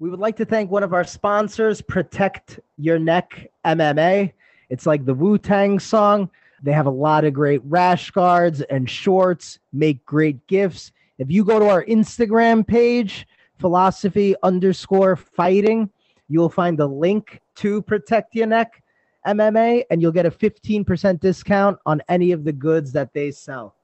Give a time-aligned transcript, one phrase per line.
[0.00, 4.32] We would like to thank one of our sponsors, Protect Your Neck MMA.
[4.70, 6.30] It's like the Wu Tang song.
[6.62, 10.92] They have a lot of great rash guards and shorts, make great gifts.
[11.18, 13.26] If you go to our Instagram page,
[13.58, 15.90] philosophy underscore fighting,
[16.30, 18.82] you'll find the link to Protect Your Neck
[19.26, 23.74] MMA and you'll get a 15% discount on any of the goods that they sell.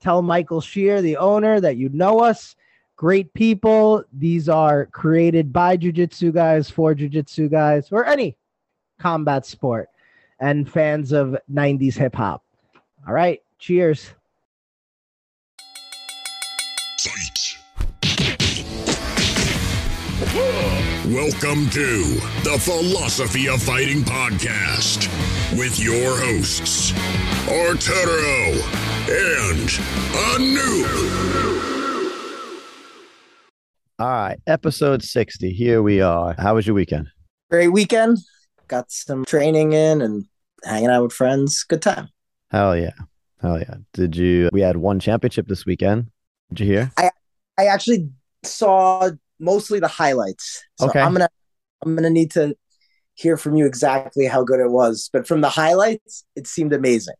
[0.00, 2.56] Tell Michael Shear, the owner, that you know us
[2.96, 4.02] great people.
[4.12, 8.36] These are created by jujitsu guys for jujitsu guys or any
[8.98, 9.90] combat sport
[10.40, 12.42] and fans of 90s hip hop.
[13.06, 14.10] All right, cheers.
[21.06, 22.02] Welcome to
[22.42, 25.06] the Philosophy of Fighting podcast
[25.56, 26.92] with your hosts,
[27.48, 28.60] Arturo
[29.08, 29.70] and
[30.34, 31.75] Anu.
[33.98, 35.52] All right, episode 60.
[35.52, 36.34] Here we are.
[36.38, 37.08] How was your weekend?
[37.50, 38.18] Great weekend.
[38.68, 40.26] Got some training in and
[40.64, 41.64] hanging out with friends.
[41.64, 42.08] Good time.
[42.50, 42.90] Hell yeah.
[43.40, 43.76] Hell yeah.
[43.94, 46.10] Did you we had one championship this weekend.
[46.52, 46.92] Did you hear?
[46.98, 47.10] I
[47.58, 48.10] I actually
[48.42, 50.62] saw mostly the highlights.
[50.78, 51.00] So Okay.
[51.00, 51.28] I'm gonna
[51.82, 52.54] I'm gonna need to
[53.14, 55.08] hear from you exactly how good it was.
[55.10, 57.14] But from the highlights, it seemed amazing.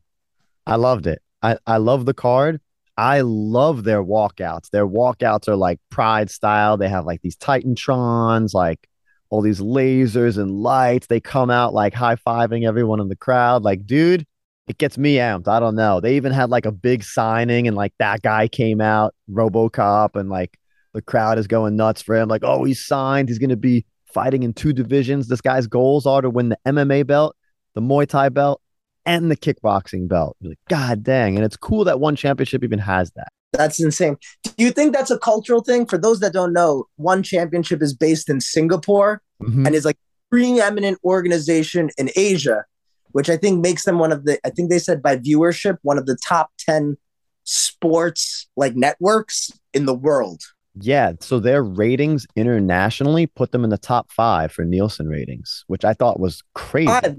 [0.67, 1.23] I loved it.
[1.43, 2.61] I, I love the card.
[2.97, 4.71] I love their walkouts.
[4.71, 6.77] Their walkouts are like pride style.
[6.77, 8.89] They have like these Titantrons, like
[9.29, 11.07] all these lasers and lights.
[11.07, 13.65] They come out like high fiving everyone in the crowd.
[13.65, 14.27] Like, dude,
[14.67, 15.49] it gets me amped.
[15.49, 16.01] I don't know.
[16.01, 20.31] They even had like a big signing and like that guy came out, Robocop, and
[20.31, 20.59] like
[20.95, 22.29] the crowd is going nuts for him.
[22.29, 23.29] Like, oh, he's signed.
[23.29, 25.29] He's going to be fighting in two divisions.
[25.29, 27.37] This guy's goals are to win the MMA belt,
[27.75, 28.63] the Muay Thai belt,
[29.07, 30.37] and the kickboxing belt.
[30.41, 31.37] You're like, God dang.
[31.37, 33.29] And it's cool that one championship even has that.
[33.53, 34.17] That's insane.
[34.43, 35.87] Do you think that's a cultural thing?
[35.87, 39.67] For those that don't know, one championship is based in Singapore Mhm.
[39.67, 39.97] and is like
[40.31, 42.65] preeminent organization in Asia,
[43.13, 45.97] which I think makes them one of the I think they said by viewership, one
[45.97, 46.97] of the top 10
[47.45, 50.43] sports like networks in the world.
[50.79, 51.13] Yeah.
[51.21, 55.95] So their ratings internationally put them in the top five for Nielsen ratings, which I
[55.95, 56.89] thought was crazy.
[56.89, 57.17] Five.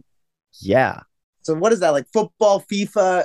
[0.62, 1.00] Yeah.
[1.47, 3.24] So what is that like football, FIFA,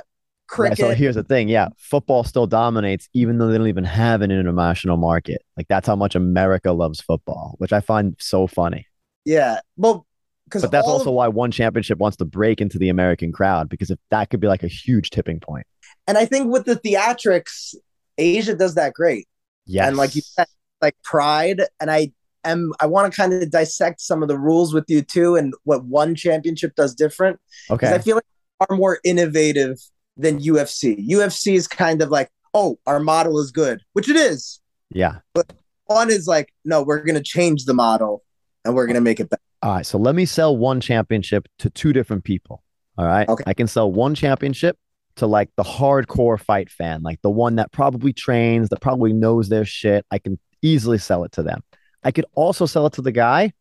[0.57, 0.77] Right, cricket?
[0.77, 1.49] So here's the thing.
[1.49, 1.69] Yeah.
[1.77, 5.41] Football still dominates, even though they don't even have an international market.
[5.57, 8.87] Like that's how much America loves football, which I find so funny.
[9.25, 9.59] yeah.
[9.77, 10.05] Well,
[10.45, 13.89] because But that's also why one championship wants to break into the American crowd because
[13.89, 15.65] if that could be like a huge tipping point.
[16.07, 17.75] and I think with the theatrics,
[18.17, 19.27] Asia does that great.
[19.65, 20.47] Yeah, And like you said,
[20.81, 21.63] like pride.
[21.79, 22.11] And I
[22.45, 25.53] am I want to kind of dissect some of the rules with you too and
[25.63, 27.39] what one championship does different.
[27.69, 27.95] Because okay.
[27.95, 28.25] I feel like
[28.69, 29.77] are more innovative
[30.17, 31.07] than UFC.
[31.07, 34.61] UFC is kind of like, oh, our model is good, which it is.
[34.89, 35.19] yeah.
[35.33, 35.51] But
[35.85, 38.23] one is like, no, we're gonna change the model
[38.63, 39.41] and we're gonna make it better.
[39.61, 42.63] All right, so let me sell one championship to two different people.
[42.97, 43.27] All right.
[43.27, 43.43] Okay.
[43.47, 44.77] I can sell one championship
[45.15, 49.49] to like the hardcore fight fan, like the one that probably trains, that probably knows
[49.49, 50.05] their shit.
[50.11, 51.63] I can easily sell it to them.
[52.03, 53.53] I could also sell it to the guy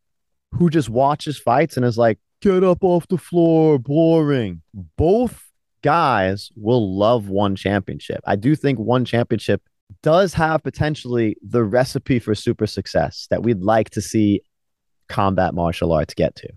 [0.52, 4.62] who just watches fights and is like, get up off the floor, boring.
[4.96, 5.42] Both
[5.82, 8.20] guys will love one championship.
[8.26, 9.62] I do think one championship
[10.02, 14.42] does have potentially the recipe for super success that we'd like to see
[15.08, 16.48] combat martial arts get to.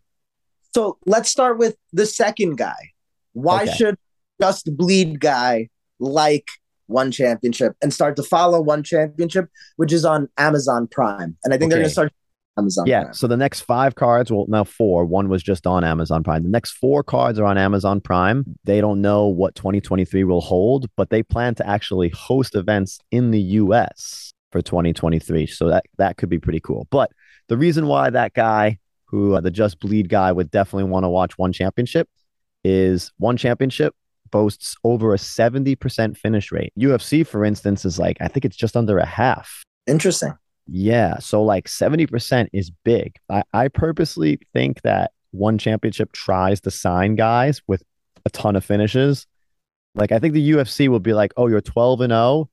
[0.73, 2.91] So let's start with the second guy.
[3.33, 3.71] Why Okay.
[3.71, 3.97] should
[4.41, 5.69] just bleed guy
[5.99, 6.47] like
[6.87, 11.37] one championship and start to follow one championship, which is on Amazon Prime?
[11.43, 12.11] And I think they're gonna start
[12.57, 13.03] Amazon Yeah.
[13.03, 13.13] Prime.
[13.13, 15.05] So the next five cards, well, now four.
[15.05, 16.43] One was just on Amazon Prime.
[16.43, 18.45] The next four cards are on Amazon Prime.
[18.63, 23.31] They don't know what 2023 will hold, but they plan to actually host events in
[23.31, 25.47] the US for 2023.
[25.47, 26.87] So that that could be pretty cool.
[26.89, 27.11] But
[27.47, 31.09] the reason why that guy, who uh, the Just Bleed guy, would definitely want to
[31.09, 32.07] watch one championship
[32.63, 33.93] is one championship
[34.31, 36.73] boasts over a 70% finish rate.
[36.77, 39.63] UFC, for instance, is like, I think it's just under a half.
[39.87, 40.33] Interesting.
[40.67, 41.19] Yeah.
[41.19, 43.17] So like 70% is big.
[43.29, 47.83] I, I purposely think that one championship tries to sign guys with
[48.25, 49.27] a ton of finishes.
[49.93, 52.49] Like I think the UFC will be like, oh, you're 12 and 0,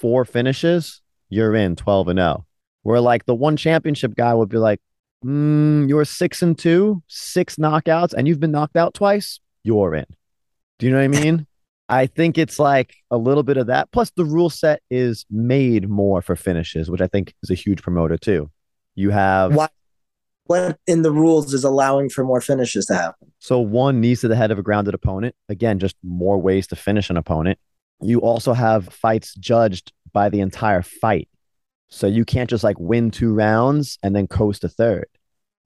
[0.00, 2.46] four finishes, you're in 12 and 0.
[2.82, 4.80] Where like the one championship guy would be like,
[5.24, 10.06] mm, you're six and two, six knockouts, and you've been knocked out twice, you're in.
[10.84, 11.46] Do you know what I mean?
[11.88, 13.90] I think it's like a little bit of that.
[13.90, 17.80] Plus, the rule set is made more for finishes, which I think is a huge
[17.80, 18.50] promoter too.
[18.94, 19.68] You have Why?
[20.44, 23.32] What in the rules is allowing for more finishes to happen?
[23.38, 25.34] so one knees to the head of a grounded opponent.
[25.48, 27.58] Again, just more ways to finish an opponent.
[28.02, 31.30] You also have fights judged by the entire fight.
[31.88, 35.06] So you can't just like win two rounds and then coast a third.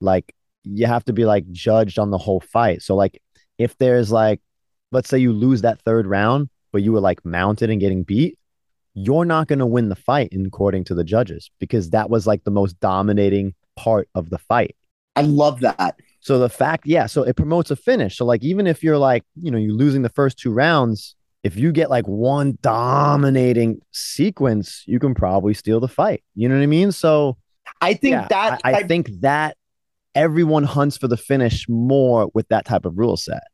[0.01, 0.33] Like
[0.63, 2.83] you have to be like judged on the whole fight.
[2.83, 3.21] So like
[3.59, 4.41] if there's like
[4.93, 8.39] let's say you lose that third round, but you were like mounted and getting beat,
[8.95, 12.45] you're not going to win the fight according to the judges because that was like
[12.45, 14.75] the most dominating part of the fight.
[15.17, 15.97] I love that.
[16.21, 18.17] So the fact, yeah, so it promotes a finish.
[18.17, 21.15] So like even if you're like, you know, you're losing the first two rounds,
[21.45, 26.23] if you get like one dominating sequence, you can probably steal the fight.
[26.35, 26.93] You know what I mean?
[26.93, 27.37] So
[27.81, 29.57] I think yeah, that I, I think that
[30.15, 33.45] everyone hunts for the finish more with that type of rule set.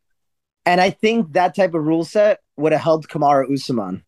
[0.67, 4.05] And I think that type of rule set would have helped Kamaru Usman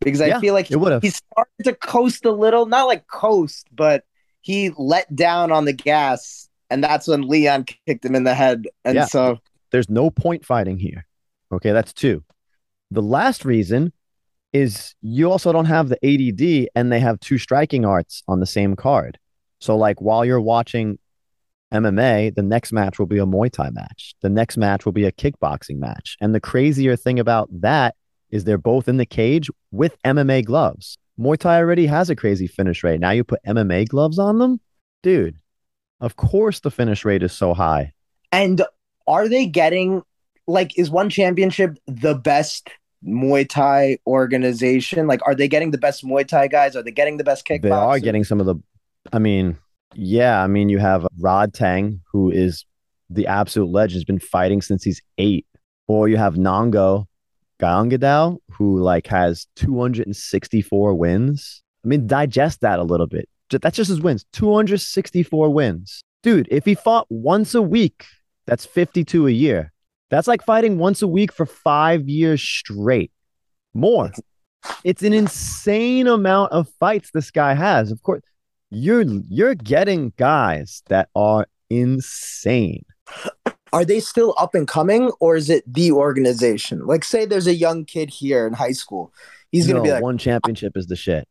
[0.00, 3.66] because I Yeah, feel like it he started to coast a little, not like coast,
[3.74, 4.04] but
[4.42, 8.68] he let down on the gas, and that's when Leon kicked him in the head.
[8.84, 9.06] And Yeah.
[9.06, 9.38] so
[9.70, 11.06] There's no point fighting here.
[11.50, 12.24] Okay, that's two.
[12.90, 13.92] The last reason
[14.52, 18.46] is you also don't have the ADD and they have two striking arts on the
[18.46, 19.18] same card.
[19.60, 20.98] So, like, while you're watching
[21.82, 24.14] MMA, the next match will be a Muay Thai match.
[24.22, 26.16] The next match will be a kickboxing match.
[26.20, 27.94] And the crazier thing about that
[28.30, 30.98] is they're both in the cage with MMA gloves.
[31.18, 33.00] Muay Thai already has a crazy finish rate.
[33.00, 34.60] Now you put MMA gloves on them?
[35.02, 35.36] Dude,
[36.00, 37.92] of course the finish rate is so high.
[38.32, 38.62] And
[39.06, 40.02] are they getting
[40.46, 42.68] like is one championship the best
[43.04, 45.06] Muay Thai organization?
[45.06, 46.76] Like, are they getting the best Muay Thai guys?
[46.76, 47.62] Are they getting the best kickboxers?
[47.62, 48.56] They are getting some of the.
[49.12, 49.58] I mean,
[49.94, 50.42] yeah.
[50.42, 52.64] I mean, you have uh, Rodtang, who is
[53.10, 53.96] the absolute legend.
[53.96, 55.46] Has been fighting since he's eight.
[55.88, 57.06] Or you have Nong-O
[57.60, 61.62] Gaiyanghadao, who like has 264 wins.
[61.84, 63.28] I mean, digest that a little bit.
[63.50, 64.24] That's just his wins.
[64.32, 66.48] 264 wins, dude.
[66.50, 68.04] If he fought once a week,
[68.46, 69.72] that's 52 a year.
[70.10, 73.12] That's like fighting once a week for five years straight.
[73.74, 74.10] More.
[74.84, 77.92] It's an insane amount of fights this guy has.
[77.92, 78.22] Of course,
[78.70, 82.84] you're you're getting guys that are insane.
[83.72, 86.86] are they still up and coming or is it the organization?
[86.86, 89.12] Like, say there's a young kid here in high school.
[89.52, 91.26] He's No, be like, one championship is the shit.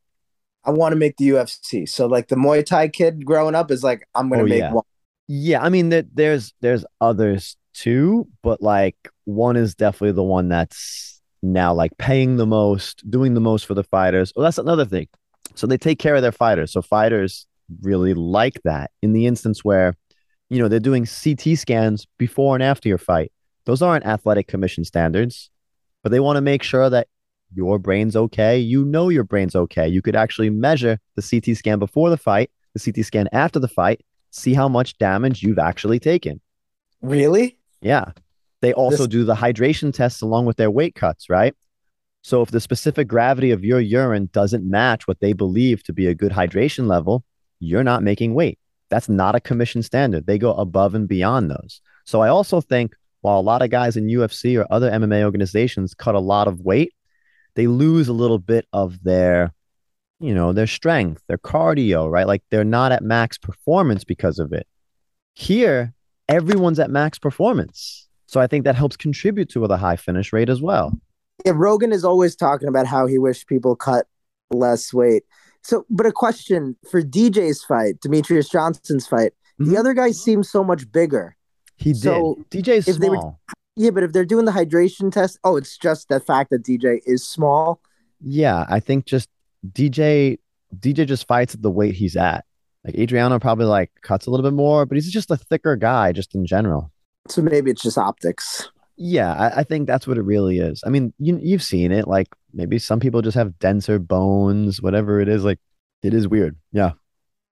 [0.64, 1.88] I want to make the UFC.
[1.88, 4.74] So, like, the Muay Thai kid growing up is like, I'm to Oh, make yeah.
[4.74, 4.84] one.
[5.28, 8.96] Yeah, I mean that there's there's others too, but like
[9.26, 13.74] one is definitely the one that's now like paying the most, doing the most for
[13.74, 14.32] the fighters.
[14.36, 15.08] Well, that's another thing.
[15.56, 16.72] So they take care of their fighters.
[16.72, 17.48] So fighters
[17.82, 18.92] really like that.
[19.02, 19.96] In the instance where,
[20.50, 23.32] you know, they're doing CT scans before and after your fight.
[23.66, 25.50] Those aren't athletic commission standards,
[26.04, 27.08] but they want to make sure that
[27.54, 28.60] your brain's okay.
[28.60, 29.88] You know your brain's okay.
[29.88, 33.68] You could actually measure the CT scan before the fight, the CT scan after the
[33.68, 36.42] fight, see how much damage you've actually taken.
[37.02, 37.58] Really?
[37.82, 38.12] Yeah.
[38.62, 41.56] They also This- do the hydration tests along with their weight cuts, right?
[42.26, 46.08] So if the specific gravity of your urine doesn't match what they believe to be
[46.08, 47.24] a good hydration level,
[47.60, 48.58] you're not making weight.
[48.90, 50.26] That's not a commission standard.
[50.26, 51.82] They go above and beyond those.
[52.04, 55.94] So I also think while a lot of guys in UFC or other MMA organizations
[55.94, 56.94] cut a lot of weight,
[57.54, 59.54] they lose a little bit of their,
[60.20, 62.26] you know, their strength, their cardio, right?
[62.26, 64.66] Like they're not at max performance because of it.
[65.36, 65.94] Here,
[66.28, 68.08] everyone's at max performance.
[68.26, 71.00] So I think that helps contribute to the high finish rate as well.
[71.46, 74.08] Yeah, Rogan is always talking about how he wished people cut
[74.50, 75.24] less weight.
[75.64, 79.70] So, but a question for DJ's fight, Demetrius Johnson's fight, Mhm.
[79.70, 81.36] the other guy seems so much bigger.
[81.78, 82.02] He did.
[82.02, 83.40] So, DJ's if they were- small.
[83.76, 87.02] Yeah, but if they're doing the hydration test, oh, it's just the fact that DJ
[87.06, 87.82] is small.
[88.22, 89.30] Yeah, I think just
[89.74, 90.40] DJ
[90.78, 92.44] DJ just fights at the weight he's at.
[92.84, 96.12] Like Adriano probably like cuts a little bit more, but he's just a thicker guy
[96.12, 96.92] just in general.
[97.30, 98.70] So maybe it's just optics.
[98.98, 100.82] Yeah, I, I think that's what it really is.
[100.86, 102.08] I mean, you you've seen it.
[102.08, 105.44] Like maybe some people just have denser bones, whatever it is.
[105.44, 105.60] Like
[106.04, 106.58] it is weird.
[106.72, 106.92] Yeah.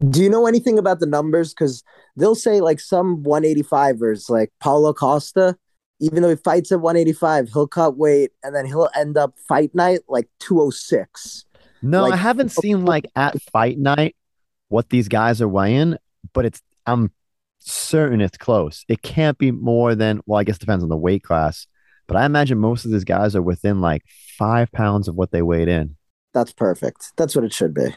[0.09, 1.53] Do you know anything about the numbers?
[1.53, 1.83] Because
[2.15, 5.57] they'll say like some 185ers, like Paulo Costa,
[5.99, 9.73] even though he fights at 185, he'll cut weight and then he'll end up fight
[9.73, 11.45] night like 206.
[11.81, 14.15] No, I haven't seen like at fight night
[14.67, 15.95] what these guys are weighing,
[16.33, 17.11] but it's I'm
[17.65, 18.83] certain it's close.
[18.87, 21.67] It can't be more than well, I guess it depends on the weight class,
[22.07, 24.03] but I imagine most of these guys are within like
[24.37, 25.95] five pounds of what they weighed in.
[26.33, 27.11] That's perfect.
[27.15, 27.95] That's what it should be.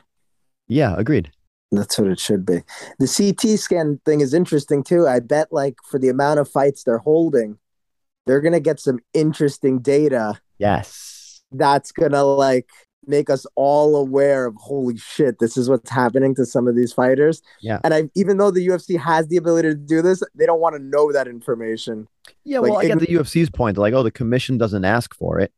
[0.69, 1.31] Yeah, agreed.
[1.73, 2.63] That's what it should be.
[2.99, 5.07] The CT scan thing is interesting too.
[5.07, 7.59] I bet like for the amount of fights they're holding,
[8.27, 11.43] they're gonna get some interesting data Yes.
[11.53, 12.69] that's gonna like
[13.07, 16.93] make us all aware of holy shit, this is what's happening to some of these
[16.93, 17.43] fighters.
[17.61, 17.81] Yeah.
[17.85, 20.77] And I even though the UFC has the ability to do this, they don't want
[20.77, 22.09] to know that information.
[22.45, 23.77] Yeah, Like, well, I get the UFC's point.
[23.77, 25.53] They're like, oh, the commission doesn't ask for it.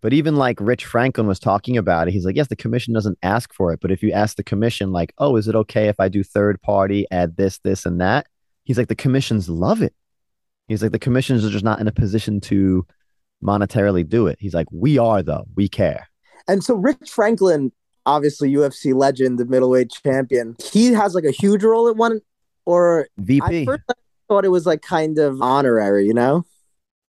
[0.00, 3.18] But even like Rich Franklin was talking about it, he's like, yes, the commission doesn't
[3.22, 3.80] ask for it.
[3.80, 6.60] But if you ask the commission, like, oh, is it okay if I do third
[6.60, 8.26] party, add this, this, and that?
[8.64, 9.94] He's like, the commissions love it.
[10.66, 12.84] He's like, the commissions are just not in a position to
[13.42, 14.38] monetarily do it.
[14.40, 16.08] He's like, we are though, we care.
[16.48, 17.72] And so Rich Franklin,
[18.06, 22.20] obviously UFC legend, the middleweight champion, he has like a huge role at one
[22.64, 23.62] or VP.
[23.62, 23.82] I first
[24.28, 26.44] thought it was like kind of honorary, you know?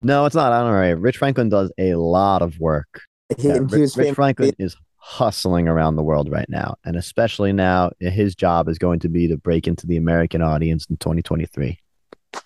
[0.01, 0.93] No, it's not honorary.
[0.95, 3.01] Rich Franklin does a lot of work.
[3.37, 6.75] He, Yeah, he Rich, Rich Franklin is hustling around the world right now.
[6.85, 10.85] And especially now, his job is going to be to break into the American audience
[10.89, 11.77] in 2023.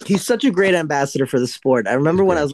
[0.05, 1.87] he's such a great ambassador for the sport.
[1.87, 2.53] I remember He's when I was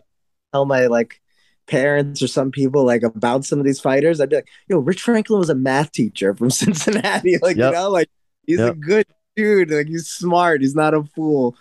[0.53, 1.21] tell my like
[1.67, 5.01] parents or some people like about some of these fighters, I'd be like, "Yo, Rich
[5.01, 7.37] Franklin was a math teacher from Cincinnati.
[7.41, 7.71] Like, Yep.
[7.73, 8.09] you know, like
[8.45, 9.05] he's a good
[9.35, 9.71] dude.
[9.71, 10.61] Like he's smart.
[10.61, 11.55] He's not a fool.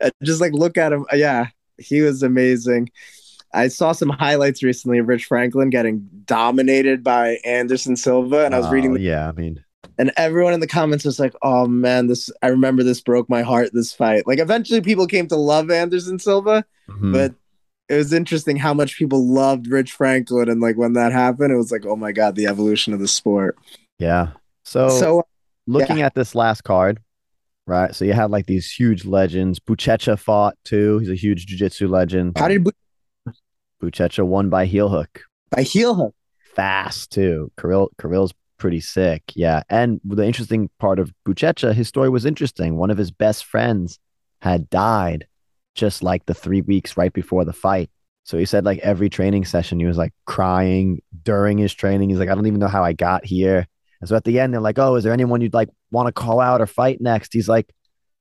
[0.00, 1.04] Uh, just like look at him.
[1.12, 1.46] Yeah,
[1.78, 2.90] he was amazing.
[3.54, 8.58] I saw some highlights recently of Rich Franklin getting dominated by Anderson Silva, and I
[8.58, 9.64] was reading Oh, yeah, I mean,
[9.96, 13.42] and everyone in the comments was like, "Oh man, this I remember this broke my
[13.42, 13.70] heart.
[13.72, 17.12] This fight." Like eventually, people came to love Anderson Silva, mhm.
[17.12, 17.34] but
[17.88, 21.56] it was interesting how much people loved Rich Franklin, and like when that happened, it
[21.56, 23.56] was like, "Oh my god, the evolution of the sport."
[23.98, 24.32] yeah.
[24.64, 25.22] So, so uh,
[25.66, 27.00] looking at this last card,
[27.66, 27.94] right?
[27.94, 29.58] So you had like these huge legends.
[29.58, 30.98] Buchecha fought too.
[30.98, 32.36] He's a huge jiu-jitsu legend.
[32.36, 32.66] how did
[33.82, 35.22] Buchecha won by heel hook?
[35.50, 36.14] by heel hook?
[36.54, 37.50] Fast too.
[37.58, 39.22] Kirill Kirill's pretty sick.
[39.34, 39.62] Yeah.
[39.68, 42.76] And the interesting part of Buchecha, his story was interesting.
[42.76, 43.98] One of his best friends
[44.40, 45.26] had died
[45.78, 47.90] just like the three weeks right before the fight.
[48.24, 52.10] So he said like every training session he was like crying during his training.
[52.10, 53.66] He's like, I don't even know how I got here.
[54.00, 56.12] And so at the end, they're like, Oh, is there anyone you'd like want to
[56.12, 57.32] call out or fight next?
[57.32, 57.72] He's like,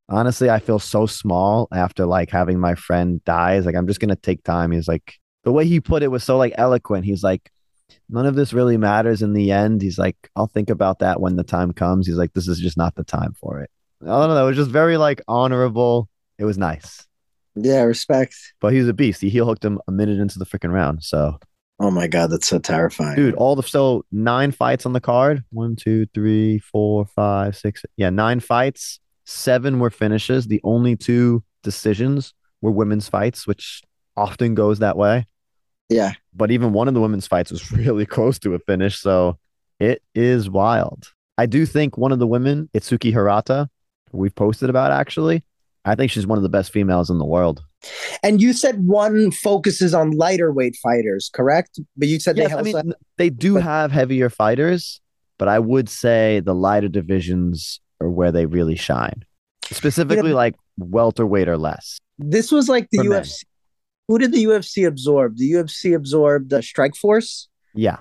[0.07, 3.55] honestly, I feel so small after like having my friend die.
[3.55, 4.71] He's like, I'm just gonna take time.
[4.71, 7.05] He's like, the way he put it was so like eloquent.
[7.05, 7.51] He's like,
[8.09, 9.81] none of this really matters in the end.
[9.81, 12.07] He's like, I'll think about that when the time comes.
[12.07, 13.69] He's like, this is just not the time for it.
[14.01, 14.45] I don't know.
[14.45, 16.09] It was just very like honorable.
[16.37, 17.05] It was nice.
[17.59, 18.35] Yeah, respect.
[18.59, 19.21] But he's a beast.
[19.21, 21.03] He heel hooked him a minute into the freaking round.
[21.03, 21.39] So,
[21.79, 25.43] Oh my god, that's so terrifying, dude, all the so nine fights on the card.
[25.51, 27.83] One, two, three, four, five, six.
[27.97, 28.99] Yeah, nine fights.
[29.25, 30.47] Seven were finishes.
[30.47, 33.83] The only two decisions were women's fights, which
[34.15, 35.27] often goes that way.
[35.89, 38.99] Yeah, but even one of the women's fights was really close to a finish.
[38.99, 39.37] So
[39.79, 41.13] it is wild.
[41.37, 43.69] I do think one of the women, Itsuki Hirata,
[44.11, 45.43] we've posted about actually.
[45.87, 47.63] I think she's one of the best females in the world.
[48.23, 51.79] and you said one focuses on lighter weight fighters, correct?
[51.95, 54.99] But you said Yes, they I mean, they do but- have heavier fighters,
[55.37, 59.23] but I would say the lighter divisions are where they really shine.
[59.71, 61.97] Specifically, like welterweight or less.
[62.19, 63.23] this was like the For men.
[63.23, 63.43] UFC.
[64.07, 65.35] Who did the UFC absorb?
[65.37, 67.47] The UFC absorbed uh, Strikeforce.
[67.75, 67.97] Yeah.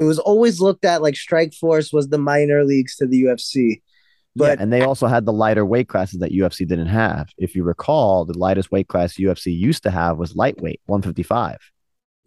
[0.00, 3.82] It was always looked at like Strikeforce was the minor leagues to the UFC.
[4.38, 7.28] But But and they also had the lighter weight classes that UFC didn't have.
[7.36, 11.50] If you recall, the lightest weight class UFC used to have was lightweight, 155.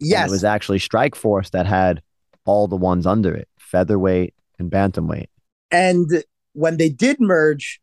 [0.00, 2.02] And yes, it was actually Strikeforce that had
[2.44, 5.28] all the ones under it, featherweight and bantamweight.
[5.70, 6.06] and
[6.54, 7.80] when they did merge,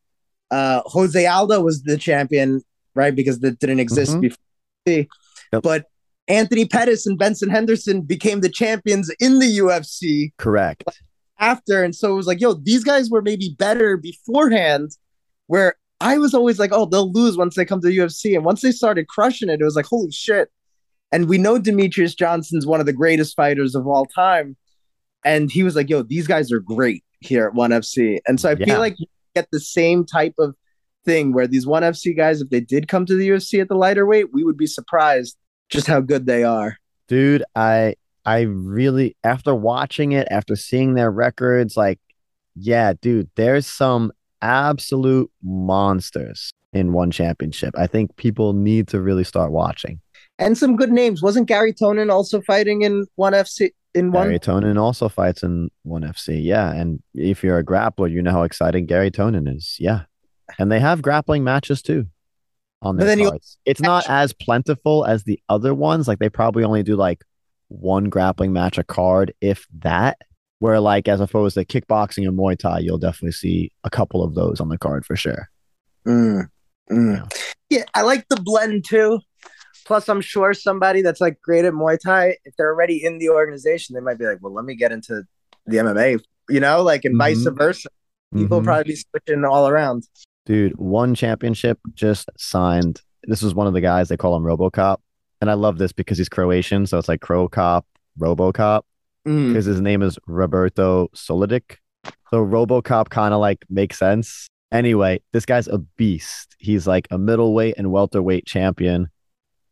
[0.51, 2.61] uh, Jose Aldo was the champion,
[2.93, 3.15] right?
[3.15, 4.21] Because that didn't exist Mhm.
[4.21, 5.07] before.
[5.51, 5.63] Yep.
[5.63, 5.85] But
[6.27, 11.01] Anthony Pettis and Benson Henderson became the champions in the UFC Correct.
[11.39, 11.83] After.
[11.83, 14.91] And so it was like, yo, these guys were maybe better beforehand,
[15.47, 18.35] where I was always like, oh, they'll lose once they come to the UFC.
[18.35, 20.49] And once they started crushing it, it was like, holy shit.
[21.11, 24.55] And we know Demetrius Johnson's one of the greatest fighters of all time.
[25.25, 28.19] And he was like, yo, these guys are great here at ONE FC.
[28.27, 28.65] And so I Yeah.
[28.65, 30.55] feel like you get the same type of
[31.05, 33.75] thing where these ONE FC guys, if they did come to the UFC at the
[33.75, 35.35] lighter weight, we would be surprised
[35.69, 36.77] just how good they are.
[37.07, 37.95] Dude, I
[38.25, 41.99] I really after watching it, after seeing their records, like,
[42.55, 44.11] yeah, dude, there's some
[44.41, 47.73] absolute monsters in one championship.
[47.77, 49.99] I think people need to really start watching.
[50.37, 51.21] And some good names.
[51.21, 54.27] Wasn't Garry Tonon also fighting in ONE FC in one?
[54.27, 56.43] Garry Tonon also fights in one FC.
[56.43, 56.71] Yeah.
[56.71, 59.75] And if you're a grappler, you know how exciting Garry Tonon is.
[59.79, 60.03] Yeah.
[60.57, 62.05] And they have grappling matches too
[62.81, 63.57] on But their then you- cards.
[63.65, 66.07] It's not as plentiful as the other ones.
[66.07, 67.23] Like they probably only do like
[67.69, 70.17] one grappling match a card, if that.
[70.59, 74.35] Where like as opposed to kickboxing and Muay Thai, you'll definitely see a couple of
[74.35, 75.49] those on the card for sure.
[76.05, 76.49] Mm,
[76.91, 77.33] mm.
[77.69, 79.21] Yeah, I like the blend too.
[79.85, 83.29] Plus, I'm sure somebody that's like great at Muay Thai, if they're already in the
[83.29, 85.23] organization, they might be like, well, let me get into
[85.65, 87.57] the MMA, you know, like, and vice Mhm.
[87.57, 87.87] versa.
[88.35, 88.65] People Mhm.
[88.65, 90.07] probably be switching all around.
[90.45, 93.01] Dude, one championship just signed.
[93.23, 94.97] This was one of the guys they call him RoboCop,
[95.41, 97.85] and I love this because he's Croatian, so it's like Cro Cop,
[98.19, 98.81] RoboCop
[99.27, 99.49] Mm.
[99.49, 101.75] because his name is Roberto Soldic.
[102.31, 104.47] So RoboCop kind of like makes sense.
[104.71, 106.55] Anyway, this guy's a beast.
[106.57, 109.07] He's like a middleweight and welterweight champion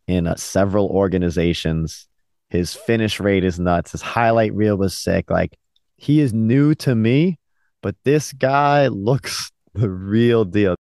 [0.07, 2.07] in uh, several organizations.
[2.49, 3.93] His finish rate is nuts.
[3.93, 5.29] His highlight reel was sick.
[5.29, 5.57] Like
[5.95, 7.39] he is new to me,
[7.81, 10.75] but this guy looks the real deal.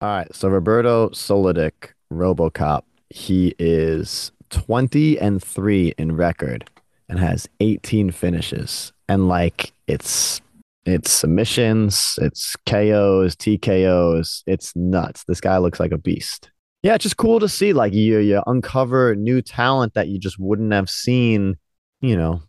[0.00, 2.82] All right, so Roberto Soldic, RoboCop,
[3.14, 6.68] he is 20 and 3 in record
[7.08, 8.92] and has 18 finishes.
[9.08, 10.40] And like it's
[10.84, 15.24] it's submissions, it's KOs, TKOs, it's nuts.
[15.28, 16.50] This guy looks like a beast.
[16.82, 20.38] Yeah, it's just cool to see like you you uncover new talent that you just
[20.38, 21.56] wouldn't have seen,
[22.00, 22.42] you know,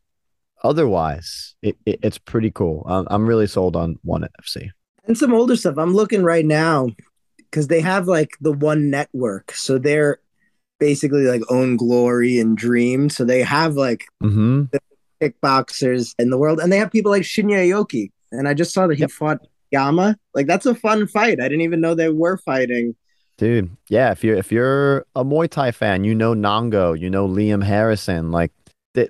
[0.64, 1.56] otherwise.
[1.62, 2.84] It, it it's pretty cool.
[2.88, 4.70] I'm, I'm really sold on one NFC.
[5.06, 5.78] And some older stuff.
[5.78, 6.88] I'm looking right now
[7.38, 9.52] because they have like the one network.
[9.52, 10.20] So they're
[10.80, 13.10] basically like own glory and dream.
[13.10, 14.64] So they have like Mm-hmm.
[15.22, 16.60] kickboxers in the world.
[16.60, 18.12] And they have people like Shinya Aoki.
[18.32, 19.12] And I just saw that he Yep.
[19.12, 19.40] fought
[19.72, 20.18] Yama.
[20.34, 21.40] Like that's a fun fight.
[21.40, 22.96] I didn't even know they were fighting.
[23.38, 27.28] Dude, yeah, if you're if you're a Muay Thai fan, you know Nong-O, you know
[27.28, 28.52] Liam Harrison, like
[28.94, 29.10] that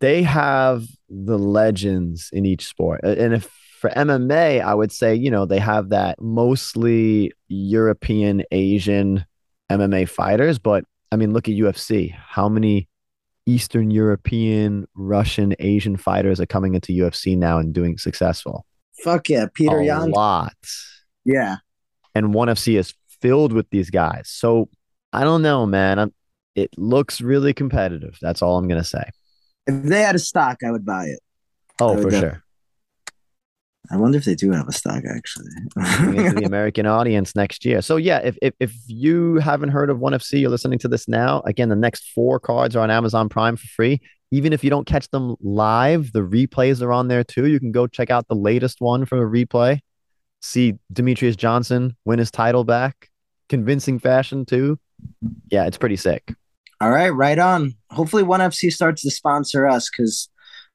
[0.00, 3.00] they have the legends in each sport.
[3.04, 3.44] And if
[3.78, 9.24] for MMA, I would say, you know, they have that mostly European, Asian
[9.78, 12.12] MMA fighters, but I mean, look at UFC.
[12.14, 12.88] How many
[13.46, 18.64] Eastern European, Russian, Asian fighters are coming into UFC now and doing successful?
[19.02, 19.46] Fuck yeah.
[19.52, 20.10] Peter a Yan.
[20.10, 20.54] lot
[21.24, 21.56] Yeah.
[22.14, 24.28] and ONE FC is filled with these guys.
[24.30, 24.68] So
[25.12, 25.98] I don't know, man.
[25.98, 26.14] I'm,
[26.54, 28.16] it looks really competitive.
[28.22, 29.04] That's all I'm gonna say.
[29.66, 31.20] If they had a stock, I would buy it.
[31.80, 32.43] Oh, for def- sure.
[33.90, 35.50] I wonder if they do have a stock actually.
[35.74, 37.82] To the American audience next year.
[37.82, 41.06] So yeah, if, if if you haven't heard of ONE FC, you're listening to this
[41.06, 41.42] now.
[41.44, 44.00] Again, the next four cards are on Amazon Prime for free.
[44.30, 47.46] Even if you don't catch them live, the replays are on there too.
[47.46, 49.80] You can go check out the latest one for a replay.
[50.40, 53.10] See Demetrius Johnson win his title back,
[53.48, 54.78] convincing fashion too.
[55.50, 56.34] Yeah, it's pretty sick.
[56.80, 57.74] All right, right on.
[57.90, 60.28] Hopefully, ONE FC starts to sponsor us because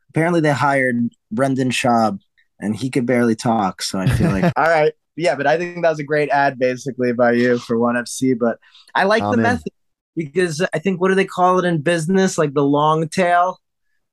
[0.10, 2.20] apparently they hired Brendan Schaub
[2.60, 3.82] and he could barely talk.
[3.82, 6.58] So I feel like, all right, yeah, but I think that was a great ad
[6.58, 8.38] basically by you for ONE FC.
[8.38, 8.58] But
[8.96, 9.44] I like I'm the in.
[9.44, 9.74] method
[10.16, 12.38] because I think what do they call it in business?
[12.38, 13.60] Like the long tail,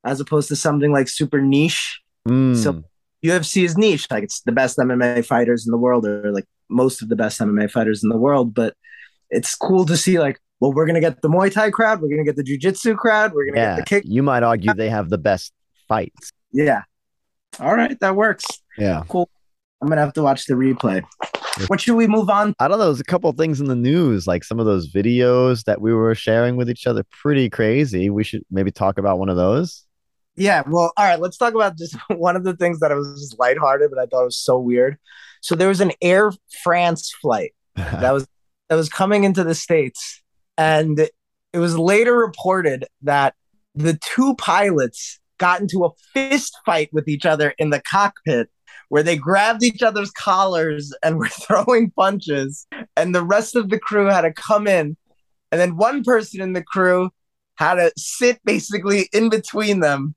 [0.04, 2.00] as opposed to something like super niche.
[2.28, 2.56] Mm.
[2.56, 2.82] So
[3.24, 7.02] UFC is niche, like it's the best MMA fighters in the world, or like most
[7.02, 8.54] of the best MMA fighters in the world.
[8.54, 8.74] But
[9.30, 12.24] it's cool to see, like, well, we're gonna get the Muay Thai crowd, we're gonna
[12.24, 14.04] get the Jiu Jitsu crowd, we're gonna yeah, get the kick.
[14.06, 15.52] you might argue they have the best
[15.88, 16.32] fights.
[16.52, 16.82] Yeah.
[17.60, 18.44] All right, that works.
[18.78, 19.02] Yeah.
[19.08, 19.28] Cool.
[19.80, 21.02] I'm gonna have to watch the replay.
[21.68, 22.54] What should we move on?
[22.58, 22.86] I don't know.
[22.86, 25.92] There's a couple of things in the news, like some of those videos that we
[25.92, 27.02] were sharing with each other.
[27.04, 28.10] Pretty crazy.
[28.10, 29.84] We should maybe talk about one of those.
[30.36, 33.20] Yeah, well, all right, let's talk about just one of the things that I was
[33.20, 34.98] just lighthearted, but I thought it was so weird.
[35.40, 38.26] So there was an Air France flight that was
[38.68, 40.22] that was coming into the states
[40.58, 41.08] and
[41.52, 43.34] it was later reported that
[43.74, 48.48] the two pilots got into a fist fight with each other in the cockpit
[48.88, 53.78] where they grabbed each other's collars and were throwing punches and the rest of the
[53.78, 54.96] crew had to come in
[55.52, 57.10] and then one person in the crew
[57.56, 60.14] had to sit basically in between them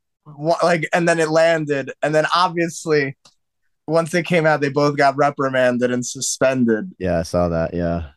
[0.64, 3.18] like and then it landed and then obviously
[3.88, 7.74] once they came out they both got reprimanded and suspended yeah, I saw that.
[7.74, 8.10] Yeah.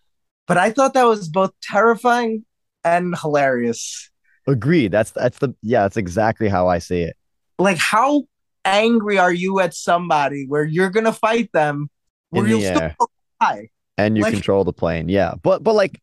[0.46, 2.44] but I thought that was both terrifying
[2.84, 4.10] and hilarious.
[4.46, 4.90] Agreed.
[4.92, 7.16] That's that's the yeah, that's exactly how I see it.
[7.58, 8.24] Like, how
[8.64, 11.88] angry are you at somebody where you're gonna fight them,
[12.30, 12.96] where you'll the still air.
[13.40, 13.68] die?
[13.98, 15.08] And you Like- control the plane.
[15.08, 15.34] Yeah.
[15.42, 16.00] But but like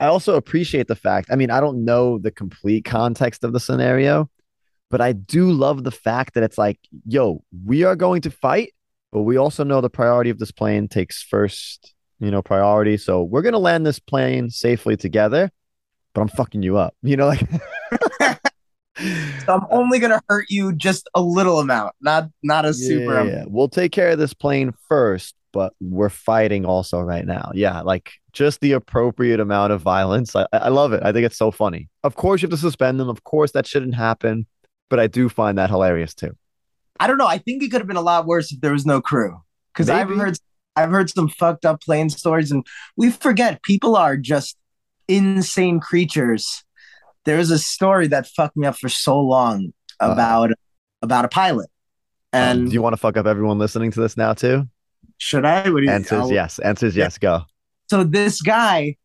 [0.00, 1.28] I also appreciate the fact.
[1.30, 4.28] I mean, I don't know the complete context of the scenario,
[4.90, 8.72] but I do love the fact that it's like, yo, we are going to fight,
[9.12, 12.96] but we also know the priority of this plane takes first, you know, priority.
[12.96, 15.52] So we're gonna land this plane safely together,
[16.14, 16.94] but I'm fucking you up.
[17.02, 17.48] You know, like
[18.98, 23.14] So I'm only gonna hurt you just a little amount, not not a super.
[23.14, 23.28] Yeah, amount.
[23.30, 23.44] yeah.
[23.48, 27.50] We'll take care of this plane first, but we're fighting also right now.
[27.54, 30.36] Yeah, like just the appropriate amount of violence.
[30.36, 31.02] I, I love it.
[31.02, 31.88] I think it's so funny.
[32.04, 33.08] Of course, you have to suspend them.
[33.08, 34.46] Of course, that shouldn't happen,
[34.90, 36.36] but I do find that hilarious too.
[37.00, 37.26] I don't know.
[37.26, 39.40] I think it could have been a lot worse if there was no crew.
[39.72, 40.36] Because I've heard
[40.76, 42.64] I've heard some fucked up plane stories, and
[42.96, 44.58] we forget people are just
[45.08, 46.64] insane creatures.
[47.24, 50.12] There's a story that fucked me up for so long Uh-oh.
[50.12, 50.50] about
[51.02, 51.68] about a pilot.
[52.32, 54.68] Um, And do you want to fuck up everyone listening to this now too?
[55.18, 55.68] should I?
[55.70, 56.58] What do you, Answers I'll- yes.
[56.58, 57.16] Answers yes.
[57.18, 57.42] Go.
[57.90, 58.96] So this guy,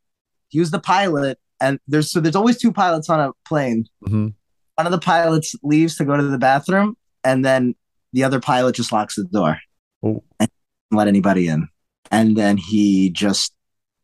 [0.50, 3.86] he was the pilot, and there's so there's always two pilots on a plane.
[4.08, 4.34] Mhm.
[4.76, 7.76] one of the pilots leaves to go to the bathroom, and then
[8.14, 9.58] the other pilot just locks the door
[10.04, 10.24] Oh.
[10.40, 10.50] and
[10.92, 11.68] let anybody in.
[12.12, 13.54] And then he just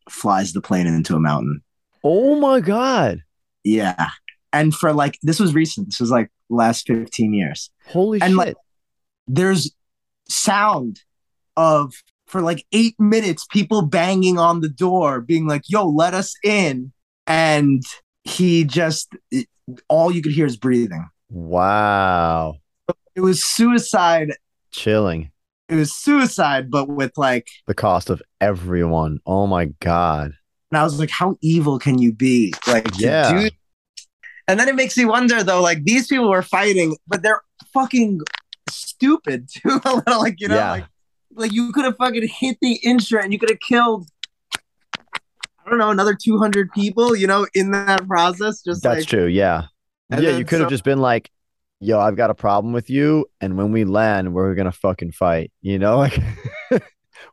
[0.09, 1.61] flies the plane into a mountain.
[2.03, 3.23] Oh my god.
[3.63, 4.09] Yeah.
[4.51, 5.87] And for like, this was recent.
[5.87, 7.71] This was like last 15 years.
[7.87, 8.37] Holy And, shit.
[8.37, 8.55] like,
[9.27, 9.71] There's
[10.29, 11.01] sound
[11.57, 11.93] of,
[12.27, 16.91] for like eight minutes, people banging on the door, being like, yo, let us in.
[17.27, 17.81] And
[18.23, 19.47] he just, it-
[19.87, 21.07] all you could hear is breathing.
[21.29, 22.55] wow.
[23.15, 24.31] It was suicide.
[24.71, 25.31] Chilling.
[25.69, 29.19] It was suicide, but with like, The cost of everyone.
[29.25, 30.33] Oh my god.
[30.73, 32.51] And I was like, how evil can you be?
[32.67, 33.47] Like, Yeah.
[34.47, 37.41] And then it makes me wonder though, like these people were fighting, but they're
[37.73, 38.21] fucking
[38.69, 39.79] stupid too.
[39.85, 40.71] a little, like, you know, Yeah.
[40.71, 40.85] like,
[41.35, 44.09] like you could have fucking hit the instrument and you could have killed,
[45.65, 48.61] I don't know, another 200 people, you know, in that process.
[48.63, 49.27] Just That's like, true.
[49.27, 49.65] Yeah.
[50.09, 51.29] Yeah, then you could have so- just been like,
[51.79, 53.25] yo, I've got a problem with you.
[53.41, 55.51] And when we land, we're going to fucking fight.
[55.61, 56.19] You know, like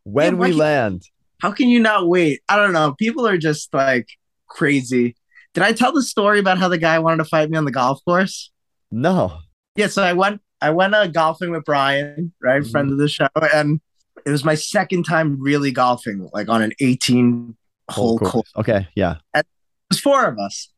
[0.04, 1.02] when Yeah, we land.
[1.40, 2.40] How can you not wait?
[2.48, 2.94] I don't know.
[2.98, 4.08] People are just like
[4.48, 5.16] crazy.
[5.54, 7.70] Did I tell the story about how the guy wanted to fight me on the
[7.72, 8.50] golf course?
[8.90, 9.38] No.
[9.76, 12.70] Yeah, so I went I went uh, golfing with Brian, right, Mhm.
[12.70, 13.80] friend of the show, and
[14.26, 17.56] it was my second time really golfing, like on an 18
[17.90, 18.30] hole course.
[18.30, 18.44] cool.
[18.58, 18.86] Okay.
[18.94, 19.16] Yeah.
[19.34, 19.46] It
[19.88, 20.68] was four of us,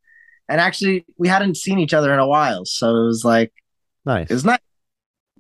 [0.49, 3.53] and actually we hadn't seen each other in a while, so it was like
[4.07, 4.31] Nice.
[4.31, 4.61] it was nice.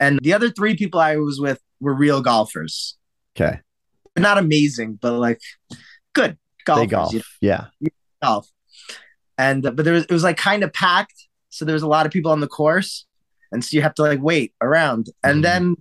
[0.00, 2.96] And the other three people I was with were real golfers,
[3.36, 3.60] Okay.
[4.16, 5.40] Not amazing, but like
[6.12, 6.90] good golfers.
[6.90, 7.12] Golf.
[7.14, 7.24] you know?
[7.40, 7.66] Yeah.
[8.22, 8.48] golf.
[9.38, 11.88] And uh, but there was it was like kind of packed, so there was a
[11.88, 13.06] lot of people on the course,
[13.50, 15.06] and so you have to like wait around.
[15.24, 15.42] And Mhm.
[15.42, 15.76] then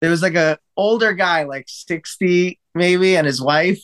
[0.00, 3.80] there was like a older guy, like sixty maybe, and his wife,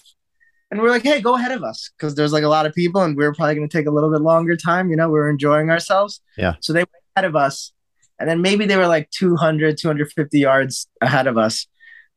[0.71, 3.03] and we're like, hey, go ahead of us because there's like a lot of people,
[3.03, 4.91] and we are probably going to take a little bit longer time.
[4.91, 6.21] You know, we are enjoying ourselves.
[6.39, 6.55] Yeah.
[6.61, 7.73] So they went ahead of us,
[8.19, 11.67] and then maybe they were like 200, 250 yards ahead of us.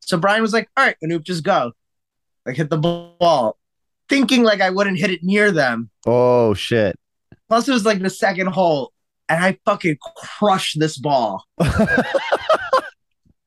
[0.05, 1.71] So Brian was like, all right, Anoop, just go,
[2.45, 3.57] like hit the ball,
[4.09, 5.89] thinking like I wouldn't hit it near them.
[6.05, 6.97] Oh, shit.
[7.47, 8.93] Plus, it was like the second hole,
[9.29, 9.97] and I fucking
[10.39, 11.43] crushed this ball.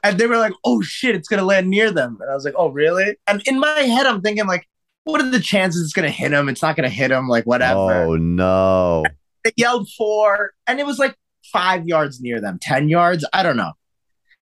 [0.07, 2.55] And they were like, "Oh shit, it's gonna land near them." And I was like,
[2.57, 4.69] "Oh really?" And in my head, I'm thinking like,
[5.03, 6.49] "What are the chances it's gonna hit him?
[6.49, 7.29] It's not gonna hit him.
[7.29, 9.03] Like whatever." oh, no.
[9.43, 11.17] They yelled four, and it was like
[11.53, 13.27] five yards near them, ten yards.
[13.33, 13.73] I don't know.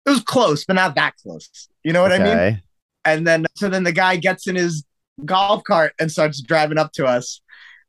[0.05, 1.69] It was close, but not that close.
[1.83, 2.61] You know what I mean?
[3.05, 4.85] And then so then the guy gets in his
[5.25, 7.41] golf cart and starts driving up to us.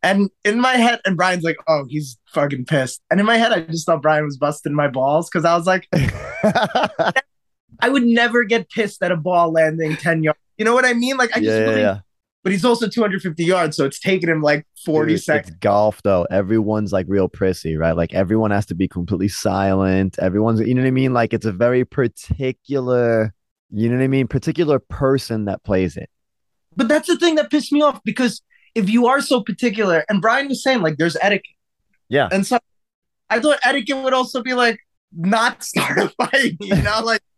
[0.02, 3.52] And in my head, and Brian's like, "Oh, he's fucking pissed." And in my head,
[3.52, 5.88] I just thought Brian was busting my balls because I was like,
[7.80, 10.38] I would never get pissed at a ball landing ten yards.
[10.58, 11.16] You know what I mean?
[11.16, 12.00] Like I just yeah, really, yeah.
[12.42, 15.50] but he's also 250 yards, so it's taking him like 40 Dude, seconds.
[15.50, 16.26] It's golf though.
[16.30, 17.96] Everyone's like real prissy, right?
[17.96, 20.18] Like everyone has to be completely silent.
[20.18, 21.12] Everyone's, you know what I mean?
[21.12, 23.34] Like it's a very particular,
[23.70, 24.28] you know what I mean?
[24.28, 26.08] Particular person that plays it.
[26.76, 28.42] But that's the thing that pissed me off because
[28.74, 31.54] if you are so particular, and Brian was saying like there's etiquette,
[32.08, 32.28] Yeah.
[32.32, 32.58] and so
[33.30, 34.78] I thought etiquette would also be like
[35.12, 37.20] not start a fight, you know, like.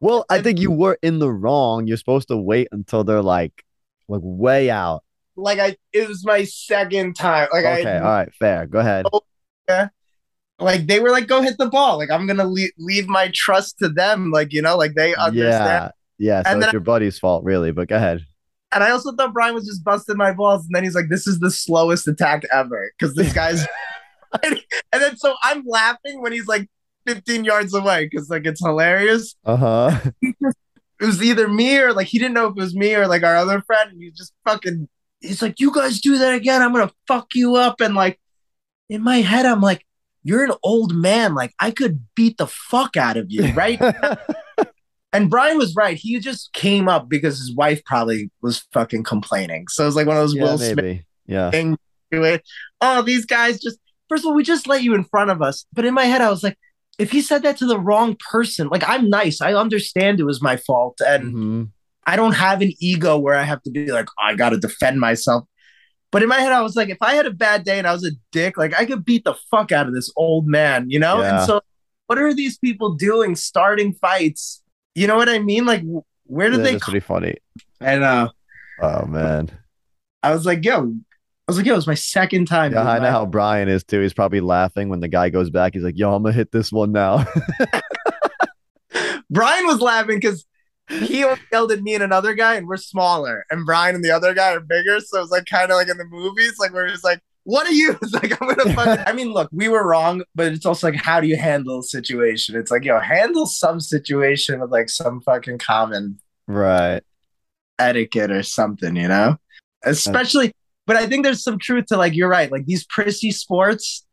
[0.00, 1.88] Well, I think you were in the wrong.
[1.88, 3.64] You're supposed to wait until they're like,
[4.06, 5.02] like way out.
[5.34, 7.48] like I it was my second time.
[7.52, 8.66] Like Okay, I all right, fair.
[8.68, 9.06] Go ahead.
[9.12, 9.22] Oh,
[10.58, 11.98] like they were like, go hit the ball.
[11.98, 14.30] Like I'm gonna leave, leave my trust to them.
[14.30, 15.92] Like, you know, like they understand.
[16.18, 16.42] Yeah, yeah.
[16.42, 17.70] So And it's your buddy's fault, really.
[17.70, 18.24] But go ahead.
[18.72, 20.66] And I also thought Brian was just busting my balls.
[20.66, 22.92] And then he's like, this is the slowest attack ever.
[23.00, 23.66] Cause this guy's
[24.42, 24.60] and
[24.92, 26.68] then so I'm laughing when he's like
[27.06, 29.34] 15 yards away because like it's hilarious.
[29.44, 30.00] Uh huh.
[31.00, 33.22] It was either me or like he didn't know if it was me or like
[33.22, 33.92] our other friend.
[33.92, 34.88] And he's just fucking
[35.20, 37.80] he's like, You guys do that again, I'm gonna fuck you up.
[37.80, 38.20] And like
[38.88, 39.86] in my head, I'm like,
[40.22, 41.34] You're an old man.
[41.34, 43.80] Like I could beat the fuck out of you, right?
[45.12, 45.96] and Brian was right.
[45.96, 49.66] He just came up because his wife probably was fucking complaining.
[49.68, 51.04] So it was like one of those yeah, Will Smith maybe.
[51.26, 51.50] Yeah.
[51.50, 51.78] thing
[52.12, 52.42] to it.
[52.80, 53.78] Oh, these guys just
[54.08, 55.66] first of all, we just let you in front of us.
[55.72, 56.58] But in my head, I was like,
[56.98, 59.40] if he said that to the wrong person, like I'm nice.
[59.40, 61.00] I understand it was my fault.
[61.06, 61.70] And Mhm.
[62.06, 64.98] I don't have an ego where I have to be like, oh, I gotta defend
[64.98, 65.44] myself.
[66.10, 67.92] But in my head, I was like, if I had a bad day and I
[67.92, 70.98] was a dick, like I could beat the fuck out of this old man, you
[70.98, 71.20] know?
[71.20, 71.38] Yeah.
[71.38, 71.60] And so
[72.06, 74.62] what are these people doing starting fights?
[74.94, 75.66] You know what I mean?
[75.66, 75.82] Like
[76.24, 77.36] where did Yeah, they That's pretty funny.
[77.80, 78.30] I know.
[78.82, 79.50] Uh, oh man.
[80.22, 80.94] I was like, yo,
[81.48, 82.72] I was like, yo, it was my second time.
[82.72, 84.00] Yeah, I know how Brian is too.
[84.00, 85.72] He's probably laughing when the guy goes back.
[85.72, 87.24] He's like, "Yo, I'm gonna hit this one now."
[89.30, 90.44] Brian was laughing because
[90.88, 94.34] he yelled at me and another guy, and we're smaller, and Brian and the other
[94.34, 95.00] guy are bigger.
[95.00, 97.72] So it's like kind of like in the movies, like where it's like what are
[97.72, 97.96] you?
[98.02, 99.04] It's like, I'm gonna fucking.
[99.06, 101.82] I mean, look, we were wrong, but it's also like, how do you handle a
[101.82, 102.56] situation?
[102.56, 107.02] It's like, yo, handle some situation with like some fucking common Right.
[107.78, 109.36] etiquette or something, you know?
[109.82, 110.52] Especially,
[110.86, 112.52] but I think there's some truth to like, you're right.
[112.52, 114.06] Like these prissy sports,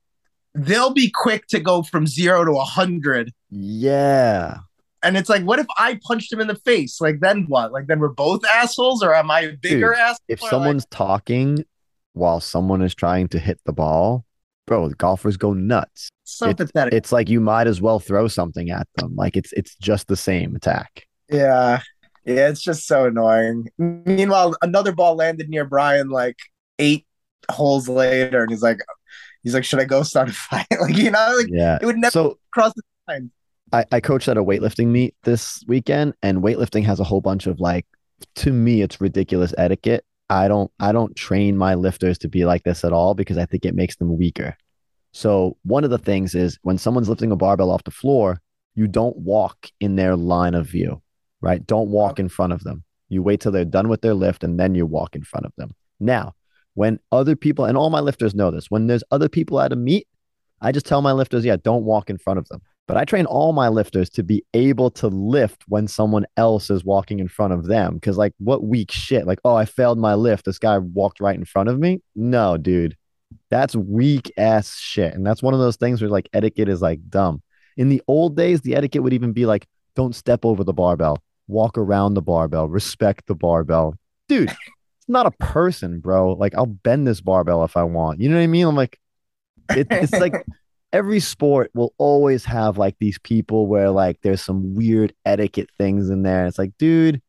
[0.54, 3.34] they'll be quick to go from zero to a hundred.
[3.50, 4.60] Yeah.
[5.06, 7.00] And it's like, what if I punched him in the face?
[7.00, 7.72] Like, then what?
[7.72, 10.18] Like, then we're both assholes, or am I a bigger Dude, asshole?
[10.28, 11.64] If Or, like, someone's talking
[12.14, 14.26] while someone is trying to hit the ball,
[14.68, 16.10] bro, the golfers go nuts.
[16.24, 16.94] so pathetic.
[16.94, 19.16] It's like you might as well throw something at them.
[19.16, 21.06] Like it's it's just the same attack.
[21.30, 21.82] Yeah.
[22.26, 23.70] Yeah, it's just so annoying.
[23.78, 26.38] Meanwhile, another ball landed near Brian like
[26.80, 27.06] eight
[27.52, 28.80] holes later, and he's like,
[29.44, 30.66] he's like, should I go start a fight?
[30.82, 31.78] like, you know, like Yeah.
[31.80, 33.30] it would never So cross the line.
[33.76, 37.46] I, I coached at a weightlifting meet this weekend, and weightlifting has a whole bunch
[37.46, 37.86] of like,
[38.36, 40.06] to me, it's ridiculous etiquette.
[40.30, 43.46] I don't I don't train my lifters to be like this at all because I
[43.46, 44.58] think it makes them weaker.
[45.12, 48.42] So one of the things is when someone's lifting a barbell off the floor,
[48.76, 51.02] you don't walk in their line of view,
[51.42, 51.66] right?
[51.66, 52.84] Don't walk in front of them.
[53.10, 55.54] You wait till they're done with their lift and then you walk in front of
[55.58, 55.76] them.
[56.00, 56.34] Now,
[56.74, 59.76] when other people and all my lifters know this, when there's other people at a
[59.76, 60.08] meet,
[60.62, 62.62] I just tell my lifters, yeah, don't walk in front of them.
[62.88, 66.86] But I train all my lifters to be able to lift when someone else is
[66.86, 68.00] walking in front of them.
[68.00, 69.26] Cause, like, what weak shit?
[69.26, 70.46] Like, oh, I failed my lift.
[70.46, 72.02] This guy walked right in front of me.
[72.16, 72.96] No, dude,
[73.50, 75.14] that's weak ass shit.
[75.16, 77.42] And that's one of those things where, like, etiquette is like dumb.
[77.76, 81.24] In the old days, the etiquette would even be like, don't step over the barbell,
[81.48, 83.96] walk around the barbell, respect the barbell.
[84.30, 86.34] Dude, it's not a person, bro.
[86.34, 88.22] Like, I'll bend this barbell if I want.
[88.22, 88.68] You know what I mean?
[88.68, 89.00] I'm like,
[89.70, 90.34] it, it's like
[90.96, 96.10] every sport will always have like these people where like there's some weird etiquette things
[96.10, 96.46] in there.
[96.46, 97.22] It's like, dude,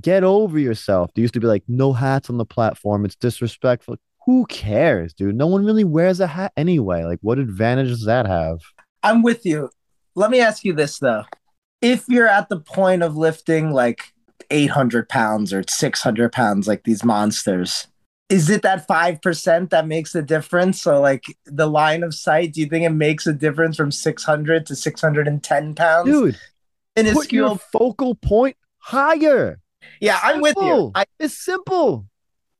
[0.00, 1.10] get over yourself.
[1.12, 3.04] There used to be like no hats on the platform.
[3.04, 3.96] It's disrespectful.
[4.24, 5.34] Who cares, dude?
[5.34, 7.02] No one really wears a hat anyway.
[7.02, 8.60] Like, what advantage does that have?
[9.02, 9.70] I'm with you.
[10.14, 11.24] Let me ask you this though.
[11.80, 14.12] If you're at the point of lifting like
[14.48, 17.88] 800 pounds or 600 pounds, like these monsters,
[18.32, 20.80] is it that 5% that makes the difference?
[20.80, 24.66] So, like the line of sight, do you think it makes a difference from 600
[24.66, 26.10] to 610 pounds?
[26.10, 26.38] Dude,
[26.96, 29.60] in a put your focal point higher.
[30.00, 30.92] Yeah, I'm with you.
[30.94, 32.06] I, It's simple.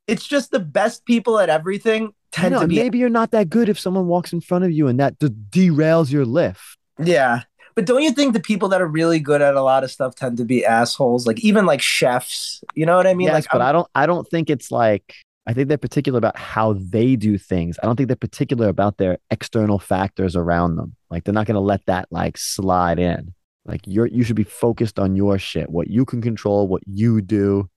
[0.07, 2.77] it's just the best people at everything tend know, to be.
[2.77, 6.11] maybe you're not that good if someone walks in front of you and that derails
[6.13, 6.79] your lift.
[7.03, 7.43] Yeah.
[7.75, 10.15] But don't you think the people that are really good at a lot of stuff
[10.15, 11.27] tend to be assholes?
[11.27, 13.29] Like even like chefs, you know what I mean?
[13.29, 15.15] yes, like but I'm- I don't I don't think it's like
[15.47, 17.79] I think they're particular about how they do things.
[17.83, 20.95] I don't think they're particular about their external factors around them.
[21.11, 23.35] Like they're not gonna let that like slide in.
[23.65, 27.21] Like you're you should be focused on your shit, what you can control, what you
[27.21, 27.69] do.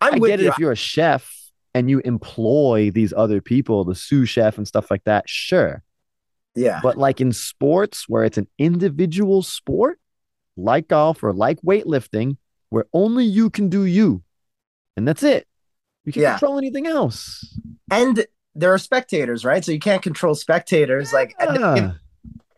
[0.00, 0.46] I'm I get you.
[0.46, 1.32] it if you're a chef
[1.74, 5.82] and you employ these other people, the sous chef and stuff like that, sure.
[6.54, 6.80] yeah.
[6.82, 9.98] But like in sports where it's an individual sport,
[10.56, 12.36] like golf or like weightlifting,
[12.68, 14.22] where only you can do you.
[14.96, 15.46] And that's it.
[16.04, 16.32] You can't Yeah.
[16.32, 17.58] control anything else.
[17.90, 19.64] and there are spectators, right?
[19.64, 21.12] So you can't control spectators.
[21.12, 21.94] Like and-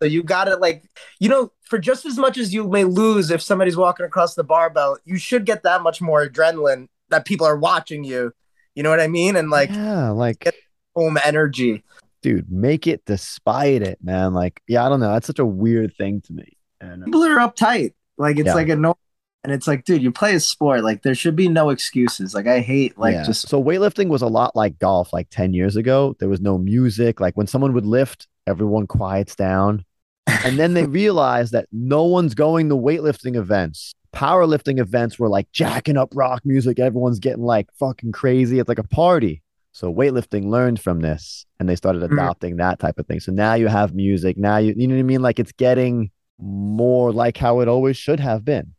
[0.00, 0.84] so you gotta like
[1.20, 4.44] you know, for just as much as you may lose if somebody's walking across the
[4.44, 8.32] barbell, you should get that much more adrenaline that people are watching you.
[8.74, 9.36] You know what I mean?
[9.36, 10.52] And like yeah, like
[10.96, 11.84] home energy.
[12.22, 14.32] dude, make it despite it, man.
[14.34, 15.12] Like, yeah, I don't know.
[15.12, 16.56] That's such a weird thing to me.
[16.80, 17.92] And People are uptight.
[18.18, 18.54] Like it's Yeah.
[18.54, 18.96] like a no
[19.44, 20.82] and it's like, dude, you play a sport.
[20.82, 22.34] Like there should be no excuses.
[22.34, 23.24] Like I hate like Yeah.
[23.24, 26.16] just so weightlifting was a lot like golf like 10 years ago.
[26.18, 27.20] There was no music.
[27.20, 29.84] Like when someone would lift, everyone quiets down.
[30.26, 33.94] And then they realized that no one's going to weightlifting events.
[34.14, 36.78] Powerlifting events were like jacking up rock music.
[36.78, 38.58] Everyone's getting like fucking crazy.
[38.58, 39.42] It's like a party.
[39.72, 42.12] So weightlifting learned from this and they started Hmm.
[42.18, 43.18] adopting that type of thing.
[43.20, 44.36] So now you have music.
[44.38, 45.20] Now you you know what I mean?
[45.22, 48.73] Like it's getting more like how it always should have been.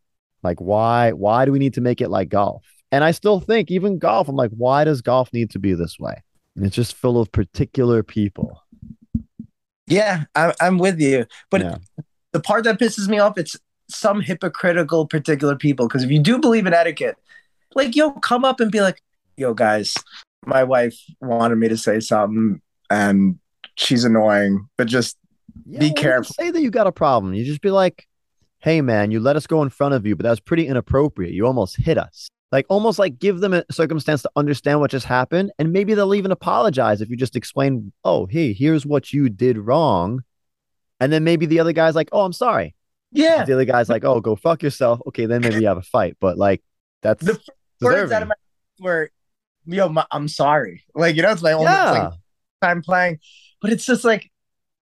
[0.45, 2.63] Like why why do we need to make it like golf?
[2.91, 5.99] And I still think even golf, I'm like, why does golf need to be this
[5.99, 6.23] way?
[6.55, 8.61] And it's just full of particular people.
[9.87, 11.25] yeah, I, I'm with you.
[11.49, 11.77] But Yeah.
[12.31, 13.57] the part that pisses me off, it's
[13.89, 15.87] some hypocritical particular people.
[15.87, 17.17] Because if you do believe in etiquette,
[17.75, 19.01] like yo, come up and be like,
[19.37, 19.93] yo, guys,
[20.45, 23.39] my wife wanted me to say something and
[23.75, 25.17] she's annoying, but just
[25.65, 26.35] Yeah, Be well, you don't careful.
[26.39, 27.33] Say that you got a problem.
[27.33, 28.07] You just be like,
[28.65, 31.31] hey man, you let us go in front of you, but that was pretty inappropriate.
[31.31, 32.29] You almost hit us.
[32.51, 35.51] Like almost like give them a circumstance to understand what just happened.
[35.59, 39.59] And maybe they'll even apologize if you just explain, oh, hey, here's what you did
[39.59, 40.23] wrong.
[40.99, 42.73] And then maybe the other guy's like, oh, I'm sorry.
[43.11, 43.45] yeah.
[43.45, 44.99] The other guy's like, oh, go fuck yourself.
[45.09, 46.17] Okay, then maybe you have a fight.
[46.19, 46.63] But like
[47.03, 47.39] that's The
[47.81, 48.35] Words out of my
[48.79, 49.11] were,
[49.67, 50.83] yo, my, I'm sorry.
[50.95, 51.65] Like you know, it's my only.
[51.65, 51.91] yeah.
[51.91, 52.13] like,
[52.63, 53.19] time playing.
[53.61, 54.31] But it's just like,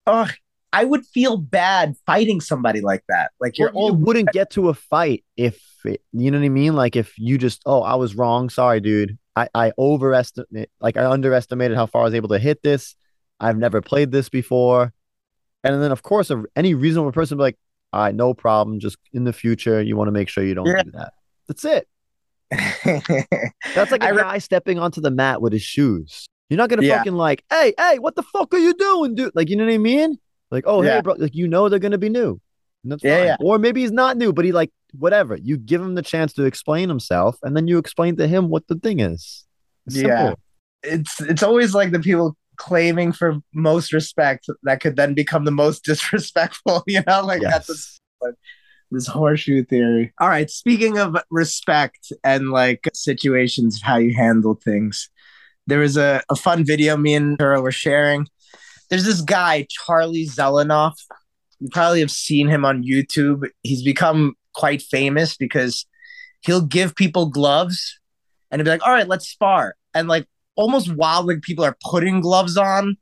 [0.07, 0.29] oh,
[0.73, 3.31] I would feel bad fighting somebody like that.
[3.39, 4.01] Like you're Well, you old.
[4.05, 6.73] wouldn't get to a fight if it, you know what I mean.
[6.75, 8.49] Like if you just, oh, I was wrong.
[8.49, 9.17] Sorry, dude.
[9.35, 12.95] I I overestimate, like I underestimated how far I was able to hit this.
[13.39, 14.93] I've never played this before.
[15.63, 17.57] And then, of course, a, any reasonable person would be like,
[17.93, 18.79] all right, no problem.
[18.79, 20.83] Just in the future, you want to make sure you don't Yeah.
[20.83, 21.13] do that.
[21.47, 21.87] That's it.
[23.75, 26.27] That's like a I re- guy stepping onto the mat with his shoes.
[26.49, 26.97] You're not gonna Yeah.
[26.97, 29.31] fucking like, hey, hey, what the fuck are you doing, dude?
[29.35, 30.17] Like, you know what I mean?
[30.53, 31.01] Like, oh, hey, Yeah.
[31.01, 32.39] bro, like you know they're gonna be new.
[32.83, 33.37] And that's Yeah, yeah.
[33.39, 35.35] Or maybe he's not new, but he like whatever.
[35.35, 38.67] You give him the chance to explain himself, and then you explain to him what
[38.67, 39.45] the thing is.
[39.87, 40.35] It's Yeah.
[40.83, 45.51] it's it's always like the people claiming for most respect that could then become the
[45.51, 46.83] most disrespectful.
[46.87, 48.31] You know, like that's Yes.
[48.91, 50.13] this horseshoe theory.
[50.19, 50.49] All right.
[50.51, 55.09] Speaking of respect and like situations, of how you handle things,
[55.65, 58.27] there was a, a fun video me and Turo were sharing.
[58.93, 60.93] There's this guy, Charlie Zelenoff.
[61.59, 63.49] You probably have seen him on YouTube.
[63.63, 65.87] He's become quite famous because
[66.41, 67.99] he'll give people gloves
[68.51, 69.73] and he'll be like, all right, let's spar.
[69.95, 72.95] And like almost while like people are putting gloves on,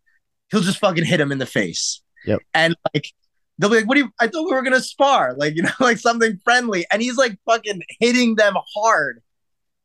[0.50, 2.02] he'll just fucking hit him in the face.
[2.26, 2.40] Yep.
[2.54, 3.12] And like
[3.58, 4.12] they'll be like, "What do you?
[4.18, 7.38] I thought we were gonna spar, like you know, like something friendly." And he's like
[7.46, 9.22] fucking hitting them hard.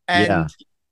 [0.06, 0.46] And Yeah.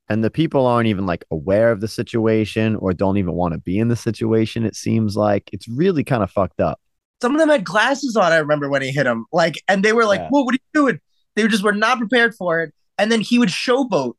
[0.08, 3.60] And the people aren't even like aware of the situation or don't even want to
[3.60, 4.66] be in the situation.
[4.66, 6.78] It seems like it's really kind of fucked up.
[7.22, 8.30] some of them had glasses on.
[8.32, 10.28] I remember when he hit him, like, and they were like, Yeah.
[10.28, 11.00] "Whoa, what are you doing?"
[11.36, 12.74] They just were not prepared for it.
[12.98, 14.12] And then he would showboat,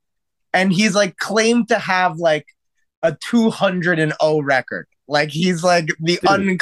[0.53, 2.47] and he's like claimed to have like
[3.03, 4.87] a two hundred and O record.
[5.07, 6.27] Like he's like the Dude.
[6.29, 6.57] un.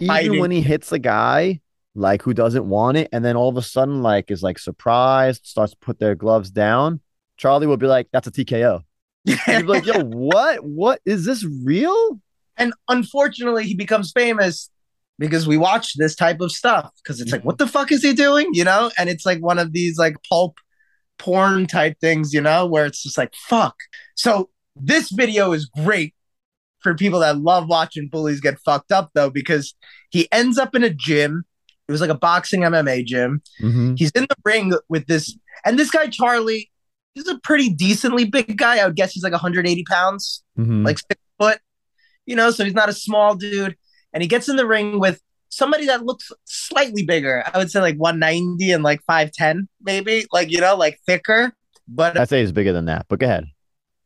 [0.00, 1.60] even when he hits a guy
[1.94, 5.44] like who doesn't want it and then all of a sudden like is like surprised
[5.46, 7.00] starts to put their gloves down
[7.38, 8.82] charlie will be like that's a tko
[9.28, 10.64] You'd be like yo what?
[10.64, 11.00] What?
[11.04, 12.20] Is this real?
[12.56, 14.70] And unfortunately he becomes famous
[15.18, 18.12] because we watch this type of stuff because it's like what the fuck is he
[18.12, 18.48] doing?
[18.52, 18.90] You know?
[18.98, 20.58] And it's like one of these like pulp
[21.18, 23.76] porn type things you know where it's just like fuck.
[24.14, 26.14] So this video is great
[26.80, 29.74] for people that love watching bullies get fucked up though because
[30.10, 31.44] he ends up in a gym.
[31.88, 33.42] It was like a boxing mma gym.
[33.62, 33.94] Mm-hmm.
[33.96, 36.70] he's in the ring with this and this guy charlie
[37.18, 40.84] he's a pretty decently big guy i would guess he's like 180 pounds Mm-hmm.
[40.84, 41.58] like six foot,
[42.26, 43.76] you know, so he's not a small dude.
[44.12, 47.44] And he gets in the ring with somebody that looks slightly bigger.
[47.54, 51.52] I would say like 190 and like 5'10, maybe, like, you know, like thicker.
[51.86, 53.44] But i'd say he's bigger than that but go ahead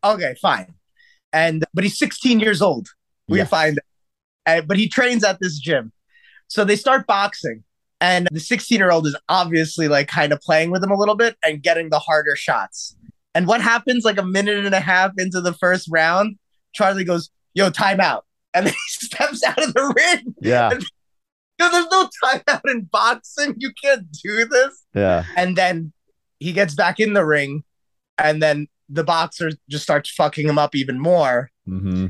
[0.05, 0.75] okay, fine.
[1.33, 2.89] And but he's 16 years old.
[3.29, 3.45] We Yeah.
[3.45, 3.81] find
[4.45, 5.91] and, but he trains at this gym.
[6.49, 7.65] So they start boxing.
[8.01, 11.15] And the 16 year old is obviously like kind of playing with him a little
[11.15, 12.95] bit and getting the harder shots.
[13.35, 16.37] And what happens like a minute and a half into the first round?
[16.75, 18.23] Charlie goes, Yo, timeout.
[18.55, 20.35] And then he steps out of the ring.
[20.41, 20.71] yeah
[21.61, 23.55] Yo, there's no timeout in boxing.
[23.59, 24.85] You can't do this.
[24.95, 25.93] yeah And then
[26.41, 27.63] he gets back in the ring.
[28.19, 31.51] And then the boxer just starts fucking him up even more.
[31.69, 32.07] mm-hmm.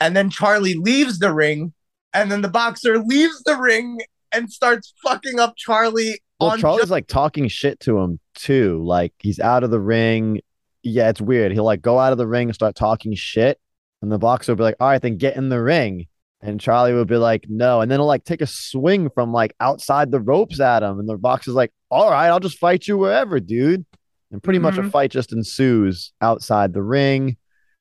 [0.00, 1.72] And then Charlie leaves the ring.
[2.12, 3.98] And then the boxer leaves the ring
[4.32, 8.80] and starts fucking up Charlie well on charlie's just- like talking shit to him too
[8.84, 10.40] like he's out of the ring
[10.82, 13.58] yeah it's weird he'll like go out of the ring and start talking shit
[14.02, 16.06] and the boxer will be like all right then get in the ring
[16.40, 17.80] And Charlie would be like, no.
[17.80, 21.00] And then he'll like take a swing from like outside the ropes at him.
[21.00, 23.84] And the boxer's like, all right, I'll just fight you wherever, dude.
[24.30, 24.92] And pretty much a Mhm.
[24.92, 27.36] fight just ensues outside the ring.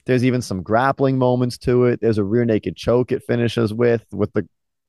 [0.05, 2.01] There's even some grappling moments to it.
[2.01, 4.47] There's a rear naked choke it finishes with, with the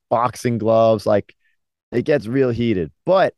[0.09, 1.05] boxing gloves.
[1.05, 1.35] Like
[1.93, 2.91] it gets real heated.
[3.05, 3.35] But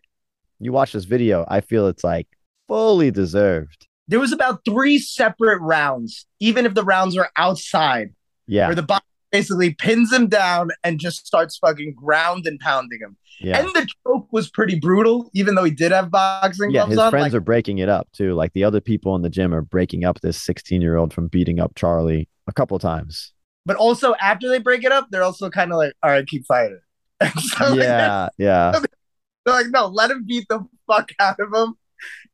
[0.61, 2.29] you watch this video, I feel it's like
[2.69, 3.89] fully deserved.
[4.11, 8.11] There was about three separate rounds, even if the rounds were outside,
[8.47, 8.67] Yeah.
[8.67, 13.17] where the boxer basically pins him down and just starts fucking ground and pounding him.
[13.41, 13.61] Yeah.
[13.61, 16.99] And the choke was pretty brutal, even though he did have boxing Yeah, gloves his
[16.99, 17.11] on.
[17.13, 18.35] friends like- are breaking it up too.
[18.35, 21.29] Like the other people in the gym are breaking up this 16 year old from
[21.29, 23.33] beating up Charlie a couple times.
[23.67, 26.45] but also after they break it up, they're also kind of like, all right, keep
[26.47, 26.81] fighting.
[27.39, 28.73] So like, yeah, yeah,
[29.47, 31.75] they're like, no, let him beat the fuck out of him,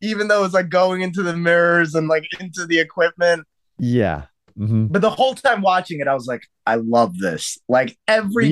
[0.00, 3.46] even though it's like going into the mirrors and like into the equipment.
[3.78, 4.22] yeah.
[4.58, 4.90] Mhm.
[4.90, 7.58] But the whole time watching it, I was like, I love this.
[7.68, 8.48] Like every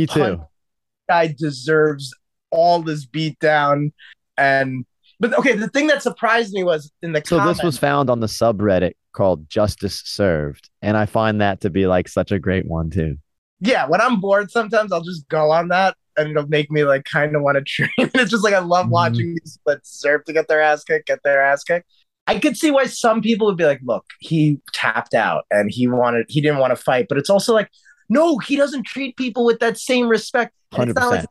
[1.09, 2.13] guy deserves
[2.51, 3.93] all this beatdown.
[4.37, 4.85] And
[5.21, 8.11] but okay, the thing that surprised me was in the So comments, this was found
[8.11, 12.39] on the subreddit called Justice Served, and I find that to be like such a
[12.39, 13.17] great one too.
[13.61, 17.05] yeah, when I'm bored, sometimes I'll just go on that and it'll make me like
[17.05, 17.91] kind of want to train.
[17.99, 18.91] it's just like I love Mhm.
[18.91, 21.87] watching these that deserve to get their ass kicked, get their ass kicked.
[22.27, 25.87] I could see why some people would be like, look, he tapped out and he
[25.87, 27.69] wanted he didn't want to fight, but it's also like
[28.09, 30.53] no, he doesn't treat people with that same respect.
[30.77, 31.27] And it's not like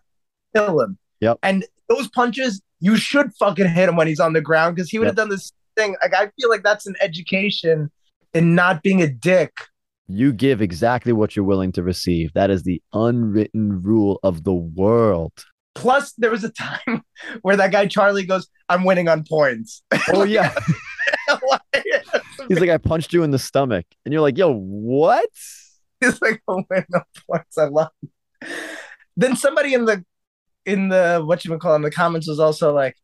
[0.55, 0.97] kill him.
[1.21, 1.37] Yep.
[1.43, 4.97] And those punches, you should fucking hit him when he's on the ground because he
[4.97, 5.95] would have done this thing.
[6.01, 7.91] Like I feel like that's an education
[8.33, 9.51] in not being a dick.
[10.07, 12.33] You give exactly what you're willing to receive.
[12.33, 15.31] That is the unwritten rule of the world.
[15.75, 17.03] Plus, there was a time
[17.41, 19.81] where that guy Charlie goes, "I'm winning on points."
[20.13, 20.53] Oh yeah.
[22.47, 23.85] He's like, I punched you in the stomach.
[24.05, 25.29] And you're like, yo, what?
[25.99, 27.89] He's like, "I'm winning on points." I love.
[28.01, 28.49] It.
[29.15, 30.03] Then somebody in the
[30.65, 32.95] in the what you call in the comments was also like,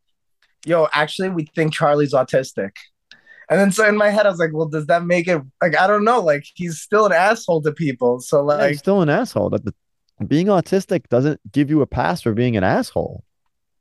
[0.65, 2.71] "Yo, actually, we think Charlie's autistic."
[3.49, 5.75] And then so in my head, I was like, "Well, does that make it like
[5.77, 6.19] I don't know?
[6.21, 9.49] Like he's still an asshole to people." So Yeah, like, he's still an asshole.
[9.49, 9.73] That
[10.27, 13.23] being autistic doesn't give you a pass for being an asshole.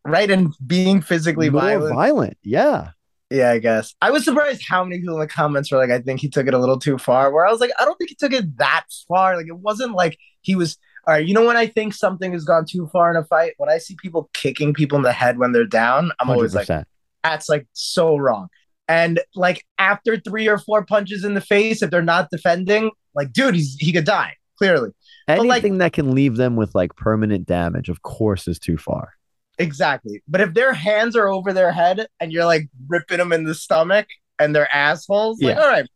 [0.05, 1.95] right and being physically More violent.
[1.95, 2.39] violent.
[2.43, 2.91] Yeah.
[3.31, 3.95] Yeah, I guess.
[4.01, 6.47] I was surprised how many people in the comments were like, I think he took
[6.47, 7.31] it a little too far.
[7.31, 9.37] Where I was like, I don't think he took it that far.
[9.37, 12.45] Like, it wasn't like he was, all right, you know, when I think something has
[12.45, 15.37] gone too far in a fight, when I see people kicking people in the head
[15.39, 16.85] when they're down, I'm always like, 100%.
[17.23, 18.49] that's like so wrong.
[18.89, 23.33] And like after three or four punches in the face, if they're not defending, like,
[23.33, 24.91] dude, he's, he could die, clearly.
[25.27, 28.79] But, like- Anything that can leave them with like permanent damage, of course, is too
[28.79, 29.13] far.
[29.59, 30.23] Exactly.
[30.29, 33.55] But if their hands are over their head and you're like ripping them in the
[33.55, 34.07] stomach
[34.39, 35.61] and they're assholes, like, Yeah.
[35.63, 35.87] all right,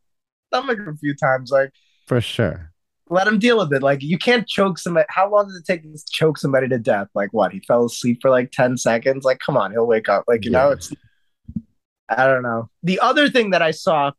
[0.53, 1.71] stomach a few times, like,
[2.07, 2.73] For sure.
[3.09, 3.83] let him deal with it.
[3.83, 5.07] Like you can't choke somebody.
[5.09, 7.07] How long does it take to choke somebody to death?
[7.15, 7.53] Like what?
[7.53, 9.25] He fell asleep for like 10 seconds.
[9.25, 10.25] Like, come on, he'll wake up.
[10.27, 10.93] Like, you know, it's
[12.19, 12.69] I don't know.
[12.83, 14.13] The other thing that I saw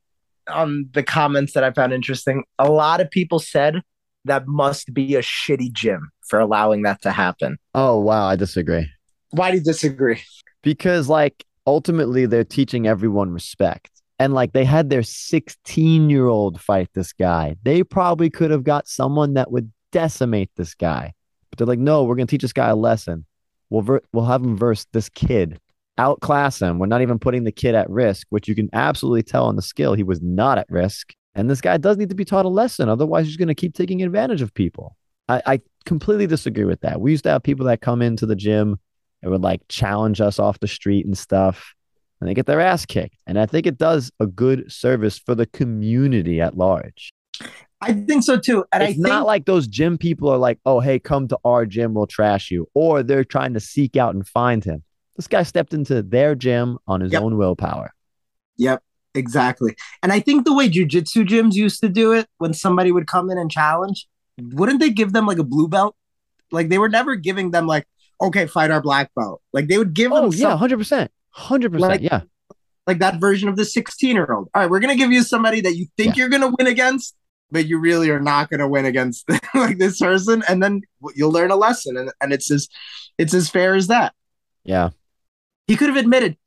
[0.48, 3.82] on the comments that I found interesting, a lot of people said
[4.26, 7.58] that must be a shitty gym for allowing that to happen.
[7.74, 8.28] Oh, wow.
[8.28, 8.90] I disagree.
[9.32, 10.22] Why do you disagree?
[10.62, 13.90] Because like ultimately they're teaching everyone respect.
[14.20, 17.56] And like they had their 16 year old fight this guy.
[17.64, 21.14] They probably could have got someone that would decimate this guy.
[21.50, 23.26] But they're like, no, we're going to teach this guy a lesson.
[23.70, 25.60] We'll, ver- we'll have him verse this kid,
[25.98, 26.80] outclass him.
[26.80, 29.62] We're not even putting the kid at risk, which you can absolutely tell on the
[29.62, 29.94] skill.
[29.94, 31.14] He was not at risk.
[31.36, 32.90] And this guy does need to be taught a lesson.
[32.90, 34.96] Otherwise, he's going to keep taking advantage of people.
[35.28, 37.02] I, I completely disagree with that.
[37.02, 38.80] We used to have people that come into the gym
[39.22, 41.74] and would like challenge us off the street and stuff,
[42.20, 43.18] and they get their ass kicked.
[43.26, 47.12] And I think it does a good service for the community at large.
[47.82, 48.64] I think so too.
[48.72, 51.38] And I it's think not like those gym people are like, oh, hey, come to
[51.44, 52.68] our gym, we'll trash you.
[52.74, 54.84] Or they're trying to seek out and find him.
[55.16, 57.22] This guy stepped into their gym on his Yep.
[57.22, 57.94] own willpower.
[58.58, 58.82] Yep,
[59.14, 59.76] exactly.
[60.02, 63.30] And I think the way jujitsu gyms used to do it, when somebody would come
[63.30, 64.08] in and challenge,
[64.40, 65.96] wouldn't they give them like a blue belt?
[66.52, 67.86] Like they were never giving them like,
[68.22, 69.42] okay, fight our black belt.
[69.54, 71.10] Like they would give Oh, them yeah, some- 100%.
[71.36, 71.80] 100%.
[71.80, 72.22] Like- yeah.
[72.86, 74.50] like that version of the 16 year old.
[74.54, 77.16] All right, we're gonna give you somebody that you think you're gonna win against,
[77.52, 80.82] but you really are not gonna win against like this person, and then
[81.16, 82.68] you'll learn a lesson, and, and it's as
[83.18, 84.14] it's as fair as that.
[84.66, 84.90] Yeah.
[85.68, 86.38] He could have admitted,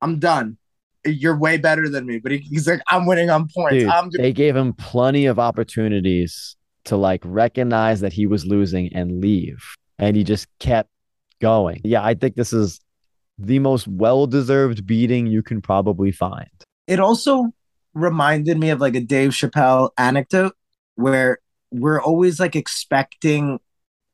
[0.00, 0.58] I'm done.
[1.04, 3.78] You're way better than me, but he, he's like, I'm winning on points.
[3.78, 8.92] Dude, I'm they gave him plenty of opportunities to like recognize that he was losing
[8.94, 9.62] and leave.
[9.98, 10.90] And he just kept
[11.40, 11.80] going.
[11.84, 12.80] Yeah, I think this is
[13.38, 16.48] the most well deserved beating you can probably find.
[16.86, 17.52] it also
[17.94, 20.54] reminded me of like a Dave Chappelle anecdote
[20.94, 21.38] where
[21.70, 23.58] we're always like expecting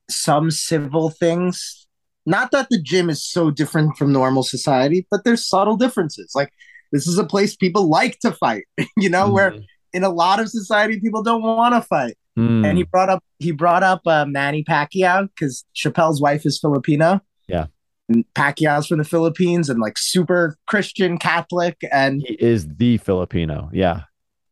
[0.09, 1.86] some civil things.
[2.29, 6.33] Not that the gym is so different from normal society, but there's subtle differences.
[6.35, 6.53] Like
[6.93, 8.64] this is a place people like to fight,
[8.97, 9.55] you know, where
[9.93, 12.16] in a lot of society people don't want to fight.
[12.37, 12.64] Hmm.
[12.64, 17.20] And he brought up he brought up uh, Manny Pacquiao because Chappelle's wife is Filipino.
[17.49, 17.66] Yeah.
[18.11, 23.70] And Pacquiao's from the Philippines and like super Christian Catholic and he is the Filipino.
[23.72, 24.03] Yeah.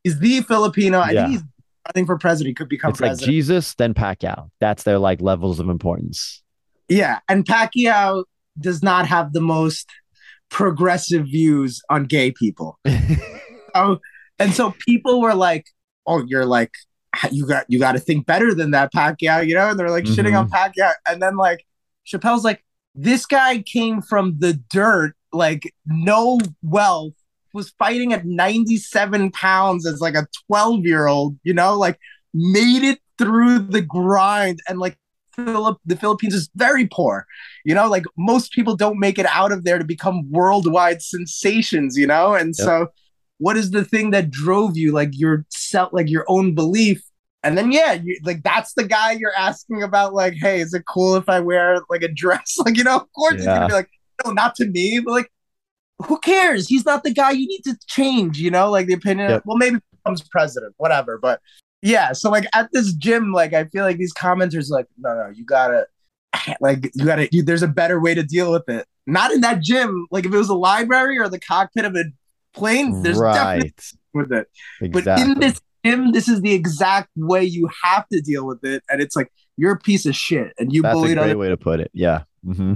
[0.03, 0.99] he's the Filipino.
[1.01, 1.27] I Yeah.
[1.27, 1.43] think he's
[1.95, 2.49] running for president.
[2.49, 3.19] He could become it's like.
[3.19, 4.49] Jesus, then Pacquiao.
[4.61, 6.43] That's their like levels of importance.
[6.89, 8.25] Yeah, and Pacquiao
[8.59, 9.89] does not have the most
[10.49, 12.79] progressive views on gay people.
[13.79, 13.99] Oh,
[14.39, 15.67] and so people were like,
[16.07, 16.71] "Oh, you're like,
[17.31, 19.69] you got you got to think better than that, Pacquiao," you know?
[19.69, 20.37] And they're like shitting Mm-hmm.
[20.37, 21.67] on Pacquiao, and then like
[22.07, 22.65] Chappelle's like,
[22.95, 27.13] "This guy came from the dirt, like no wealth."
[27.53, 31.99] Was fighting at 97 pounds as like a 12 year old, you know, like
[32.33, 34.97] made it through the grind and like
[35.37, 37.27] Philip the Philippines is very poor.
[37.65, 41.97] You know, like most people don't make it out of there to become worldwide sensations,
[41.97, 42.35] you know?
[42.35, 42.67] And Yep.
[42.67, 42.87] so
[43.39, 47.03] what is the thing that drove you like your self like your own belief?
[47.43, 50.85] And then yeah, you like that's the guy you're asking about like, hey, is it
[50.89, 52.57] cool if I wear like a dress?
[52.65, 53.91] Like, you know, of course he's gonna be like,
[54.25, 55.31] no, not to me, but like
[56.05, 56.69] who cares?
[56.69, 59.31] He's not the guy you need to change, you know, like the opinion.
[59.31, 59.43] Yep.
[59.47, 61.19] Well, maybe becomes president, whatever.
[61.19, 61.41] But
[61.83, 65.29] Yeah, so like at this gym, like I feel like these commenters like, no, no,
[65.29, 65.87] you gotta,
[66.61, 67.29] like, you gotta.
[67.31, 68.87] You, there's a better way to deal with it.
[69.07, 70.07] Not in that gym.
[70.11, 72.05] Like if it was a library or the cockpit of a
[72.55, 73.73] plane, there's definitely
[74.13, 74.49] with it.
[74.81, 75.25] Exactly.
[75.25, 78.83] But in this gym, this is the exact way you have to deal with it,
[78.91, 81.39] and it's like you're a piece of shit, and you believe That's a great other.
[81.39, 81.91] way to put it.
[81.95, 82.25] Yeah.
[82.45, 82.75] hmm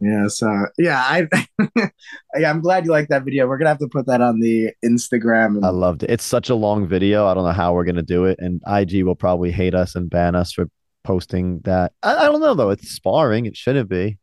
[0.00, 1.28] Yeah, so yeah, I,
[2.46, 3.46] I'm glad you like that video.
[3.46, 5.56] We're gonna have to put that on the Instagram.
[5.56, 6.10] And, I loved it.
[6.10, 7.26] It's such a long video.
[7.26, 10.10] I don't know how we're gonna do it, and IG will probably hate us and
[10.10, 10.68] ban us for
[11.04, 11.92] posting that.
[12.02, 12.70] I, I don't know though.
[12.70, 13.46] It's sparring.
[13.46, 14.18] It shouldn't be.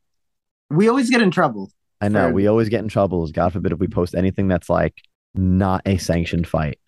[0.70, 1.72] we always get in trouble.
[2.02, 2.26] I know.
[2.26, 2.34] Fair.
[2.34, 3.26] We always get in trouble.
[3.28, 4.96] God forbid if we post anything that's like
[5.34, 6.80] not a sanctioned fight.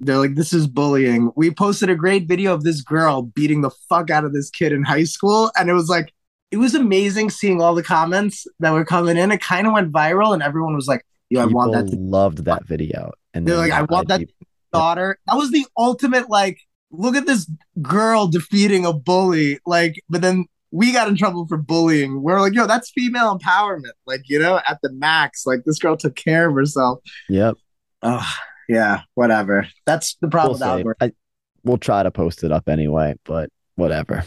[0.00, 1.30] They're like, this is bullying.
[1.36, 4.72] We posted a great video of this girl beating the fuck out of this kid
[4.72, 5.52] in high school.
[5.56, 6.12] And it was like,
[6.52, 9.32] it was amazing seeing all the comments that were coming in.
[9.32, 11.96] It kind of went viral, and everyone was like, yo, I People want that to
[11.96, 14.30] loved that video, and They're like, I want that IG
[14.72, 15.18] daughter.
[15.26, 17.50] That was the ultimate, like, look at this
[17.80, 19.58] girl defeating a bully.
[19.64, 22.22] Like, but then we got in trouble for bullying.
[22.22, 23.92] We're like, yo, that's female empowerment.
[24.06, 25.46] Like, you know, at the max.
[25.46, 27.00] Like, this girl took care of herself.
[27.30, 27.56] Yep.
[28.02, 28.30] Oh,
[28.68, 29.66] yeah, whatever.
[29.86, 31.12] That's the We'll, problem with I,
[31.64, 34.24] we'll try to post it up anyway, but whatever.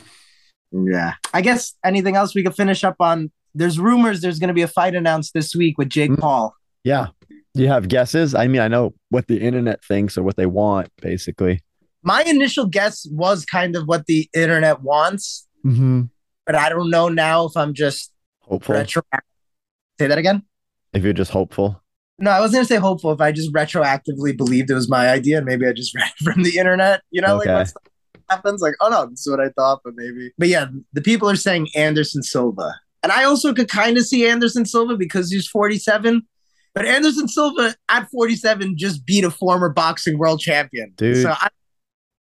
[0.72, 1.14] Yeah.
[1.34, 3.32] I guess anything else we could finish up on?
[3.54, 6.20] There's rumors there's going to be a fight announced this week with Jake Mm.
[6.20, 6.54] Paul.
[6.84, 7.08] Yeah.
[7.54, 8.36] Do you have guesses?
[8.36, 11.62] I mean, I know what the internet thinks or what they want, basically.
[12.04, 16.04] My initial guess was kind of what the internet wants, Mm-hmm.
[16.46, 18.12] but I don't know now if I'm just
[18.42, 18.76] Hopeful.
[18.76, 19.02] retro.
[20.00, 20.44] Say that again.
[20.94, 21.82] If you're just hopeful.
[22.20, 25.38] No, I wasn't gonna say hopeful if I just retroactively believed it was my idea
[25.38, 27.02] and maybe I just read it from the internet.
[27.10, 27.50] You know, Okay.
[27.50, 27.84] like when stuff
[28.30, 30.32] happens, like, oh no, this is what I thought, but maybe.
[30.38, 32.74] But yeah, the people are saying Anderson Silva.
[33.04, 36.24] And I also could kind of see Anderson Silva because he's 47.
[36.74, 40.94] But Anderson Silva at 47 just beat a former boxing world champion.
[40.98, 41.22] Dude.
[41.22, 41.50] So I,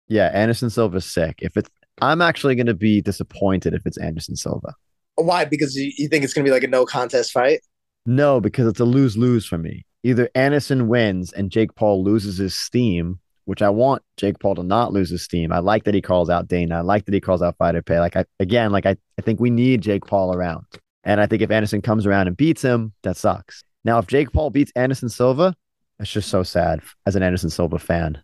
[0.10, 1.40] Yeah, Anderson Silva's sick.
[1.42, 1.70] If it's
[2.02, 4.76] I'm actually gonna be disappointed if it's Anderson Silva.
[5.16, 5.46] why?
[5.46, 7.62] Because you, you think it's gonna be like a no contest fight?
[8.06, 9.86] No, because it's a lose lose for me.
[10.04, 14.64] Either Anderson wins and Jake Paul loses his steam, which I want Jake Paul to
[14.64, 15.52] not lose his steam.
[15.52, 16.78] I like that he calls out Dana.
[16.78, 18.00] I like that he calls out fighter pay.
[18.00, 20.66] Like I again, like I, I think we need Jake Paul around.
[21.04, 23.64] And I think if Anderson comes around and beats him, that sucks.
[23.84, 25.54] Now, if Jake Paul beats Anderson Silva,
[26.00, 28.22] it's just so sad as an Anderson Silva fan.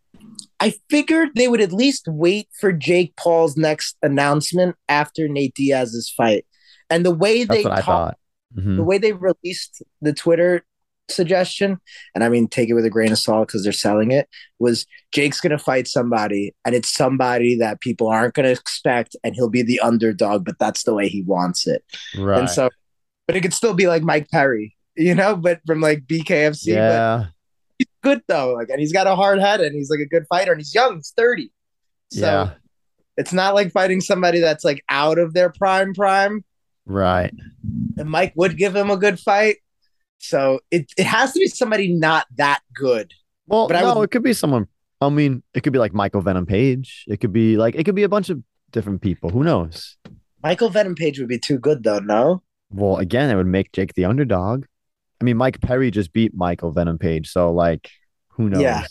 [0.62, 6.10] I figured they would at least wait for Jake Paul's next announcement after Nate Diaz's
[6.10, 6.46] fight.
[6.90, 8.16] And the way That's they talk-.
[8.58, 8.78] Mhm.
[8.78, 10.64] the way they released the Twitter
[11.12, 11.80] suggestion,
[12.14, 14.28] and I mean, take it with a grain of salt because they're selling it,
[14.60, 19.50] was Jake's to fight somebody, and it's somebody that people aren't to expect, and he'll
[19.50, 21.84] be the underdog, but that's the way he wants it.
[22.18, 22.40] Right.
[22.40, 22.70] And so,
[23.28, 26.68] but it could still be like Mike Perry, you know, but from like BKFC.
[26.68, 27.26] But yeah.
[27.78, 28.54] he's good though.
[28.54, 30.74] Like, and he's got a hard head, and he's like a good fighter, and he's
[30.74, 31.52] young, he's 30.
[32.12, 32.52] So yeah.
[33.18, 36.44] it's not like fighting somebody that's like out of their prime prime
[36.90, 37.32] Right.
[37.98, 39.58] and Mike would give him a good fight.
[40.20, 43.14] So it, it has to be somebody not that good.
[43.48, 44.68] Well, But I no, would- it could be someone.
[45.02, 47.06] I mean, it could be like Michael Venom Page.
[47.08, 49.30] It could be like it could be a bunch of different people.
[49.30, 49.98] Who knows?
[50.44, 52.44] Michael Venom Page would be too good though, no?
[52.70, 54.66] Well, again, it would make Jake the underdog.
[55.22, 57.90] I mean, Mike Perry just beat Michael Venom Page, so like,
[58.30, 58.62] who knows?
[58.62, 58.86] Yeah.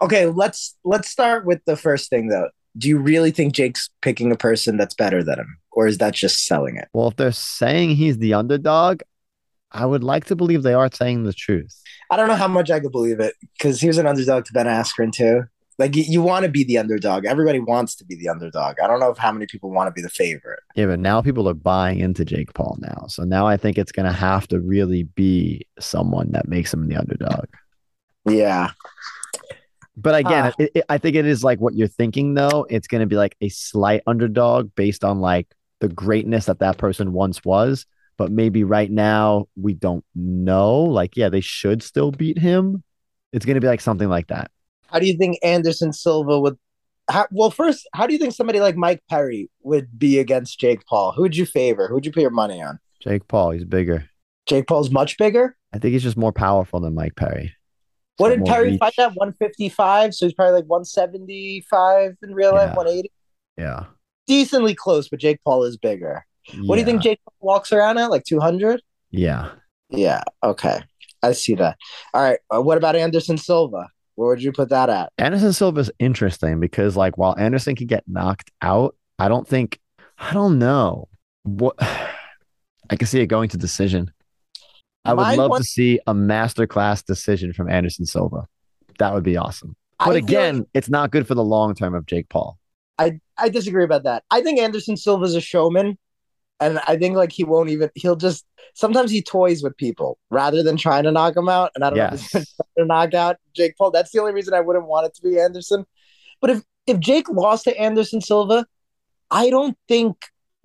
[0.00, 2.48] Okay, let's let's start with the first thing though.
[2.78, 5.58] Do you really think Jake's picking a person that's better than him?
[5.72, 6.88] Or is that just selling it?
[6.92, 9.02] Well, if they're saying he's the underdog,
[9.72, 11.80] I would like to believe they are saying the truth.
[12.10, 14.52] I don't know how much I could believe it because he was an underdog to
[14.52, 15.44] Ben Askren too.
[15.78, 17.24] Like you, you want to be the underdog.
[17.24, 18.76] Everybody wants to be the underdog.
[18.82, 20.60] I don't know if how many people want to be the favorite.
[20.76, 23.06] Yeah, but now people are buying into Jake Paul now.
[23.08, 26.96] So now I think it's gonna have to really be someone that makes him the
[26.96, 27.46] underdog.
[28.28, 28.70] Yeah.
[29.96, 30.52] But again, Ah.
[30.58, 32.66] it, it, I think it is like what you're thinking, though.
[32.70, 35.48] It's going to be like a slight underdog based on like
[35.80, 37.84] the greatness that that person once was.
[38.16, 40.80] But maybe right now we don't know.
[40.80, 42.82] Like, yeah, they should still beat him.
[43.32, 44.50] It's going to be like something like that.
[44.86, 46.58] How do you think Anderson Silva would?
[47.10, 50.84] How, well, first, how do you think somebody like Mike Perry would be against Jake
[50.86, 51.12] Paul?
[51.12, 51.88] Who would you favor?
[51.88, 52.78] Who would you put your money on?
[53.00, 54.08] Jake Paul, he's bigger.
[54.46, 55.56] Jake Paul's much bigger.
[55.72, 57.54] I think he's just more powerful than Mike Perry.
[58.18, 58.78] What did Perry reach.
[58.78, 59.14] fight at?
[59.14, 60.14] 155.
[60.14, 63.10] So he's probably like 175 in real life, 180.
[63.56, 63.86] Yeah.
[64.26, 66.24] Decently close, but Jake Paul is bigger.
[66.64, 68.10] What do you think Jake walks around at?
[68.10, 68.80] Like 200?
[69.10, 69.50] Yeah.
[69.90, 70.22] Yeah.
[70.42, 70.80] Okay.
[71.22, 71.76] I see that.
[72.14, 72.38] All right.
[72.54, 73.88] Uh, what about Anderson Silva?
[74.16, 75.12] Where would you put that at?
[75.18, 79.78] Anderson Silva is interesting because, like, while Anderson could get knocked out, I don't think,
[80.18, 81.08] I don't know
[81.44, 84.10] what I can see it going to decision.
[85.04, 88.46] I would My love one- to see a masterclass decision from Anderson Silva.
[88.98, 89.76] That would be awesome.
[89.98, 92.58] But I again, like- it's not good for the long term of Jake Paul.
[92.98, 94.24] I I disagree about that.
[94.30, 95.96] I think Anderson Silva's a showman,
[96.62, 97.90] and I think like he won't even.
[97.94, 98.44] He'll just
[98.74, 101.70] sometimes he toys with people rather than trying to knock him out.
[101.74, 102.54] And I don't know if he's Yes.
[102.56, 103.90] trying to knock out Jake Paul.
[103.90, 105.84] That's the only reason I wouldn't want it to be Anderson.
[106.40, 108.66] But if if Jake lost to Anderson Silva,
[109.30, 110.16] I don't think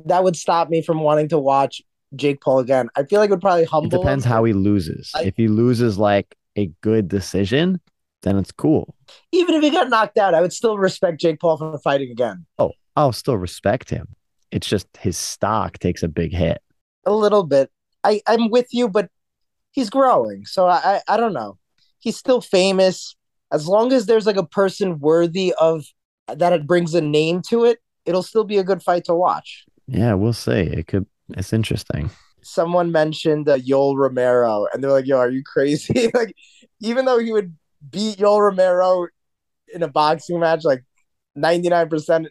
[0.06, 1.82] that would stop me from wanting to watch
[2.16, 2.90] Jake Paul again.
[2.96, 3.90] I feel like it would probably It humble.
[4.02, 4.32] depends him.
[4.32, 5.12] how he loses.
[5.16, 7.80] I- if he loses like a good decision,
[8.24, 8.96] then it's cool.
[9.32, 12.46] Even if he got knocked out, I would still respect Jake Paul for fighting again.
[12.58, 14.08] Oh, I'll still respect him
[14.52, 16.62] it's just his stock takes a big hit.
[17.06, 17.70] A little bit.
[18.04, 19.10] I, I'm with you, but
[19.72, 20.46] he's growing.
[20.46, 21.58] So I, I, I don't know.
[22.00, 23.16] He's still famous.
[23.52, 25.86] As long as there's like a person worthy of
[26.28, 29.66] that it brings a name to it, it'll still be a good fight to watch.
[29.88, 30.52] Yeah, we'll see.
[30.52, 32.10] It could it's interesting.
[32.42, 36.34] Someone mentioned uh, Yoel Romero and they're like, "Yo, are you crazy?" like
[36.80, 37.56] even though he would
[37.90, 39.08] beat Yoel Romero
[39.74, 40.84] in a boxing match like
[41.38, 42.28] 99%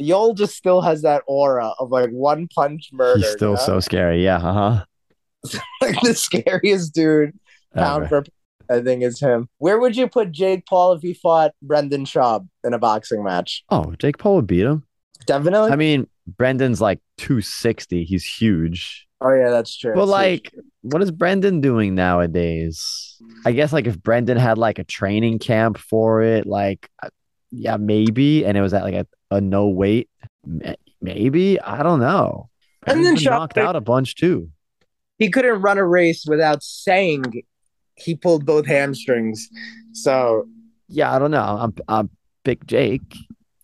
[0.00, 3.18] Yoel just still has that aura of like one punch murder.
[3.18, 3.62] He's still you know?
[3.62, 4.24] so scary.
[4.24, 4.36] Yeah.
[4.36, 4.84] Uh huh.
[5.82, 7.38] like the scariest dude,
[7.74, 8.24] pound for
[8.70, 9.48] I think is him.
[9.58, 13.64] Where would you put Jake Paul if he fought Brendan Schaub in a boxing match?
[13.68, 14.84] Oh, Jake Paul would beat him.
[15.26, 15.72] Definitely.
[15.72, 18.04] I mean, Brendan's like 260.
[18.04, 19.06] He's huge.
[19.20, 19.92] Oh yeah, that's true.
[19.94, 20.62] But that's like, true.
[20.82, 23.20] what is Brendan doing nowadays?
[23.44, 26.88] I guess like if Brendan had like a training camp for it, like
[27.50, 30.08] yeah, maybe, and it was at like a, a no weight,
[31.00, 32.48] maybe I don't know.
[32.86, 34.50] And then Brendan's knocked out a bunch too.
[35.18, 37.42] he couldn't run a race without saying
[37.96, 39.48] he pulled both hamstrings.
[39.92, 40.46] So
[40.88, 41.58] Yeah, I don't know.
[41.60, 42.10] I'm I'm
[42.44, 43.16] pick Jake,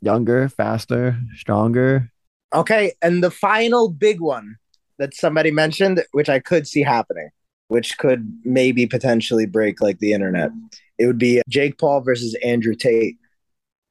[0.03, 2.11] younger, faster, stronger.
[2.55, 4.57] okay, and the final big one
[4.99, 7.31] that somebody mentioned, which I could see happening,
[7.69, 10.51] which could maybe potentially break like the internet.
[10.99, 13.17] It would be Jake Paul versus Andrew Tate.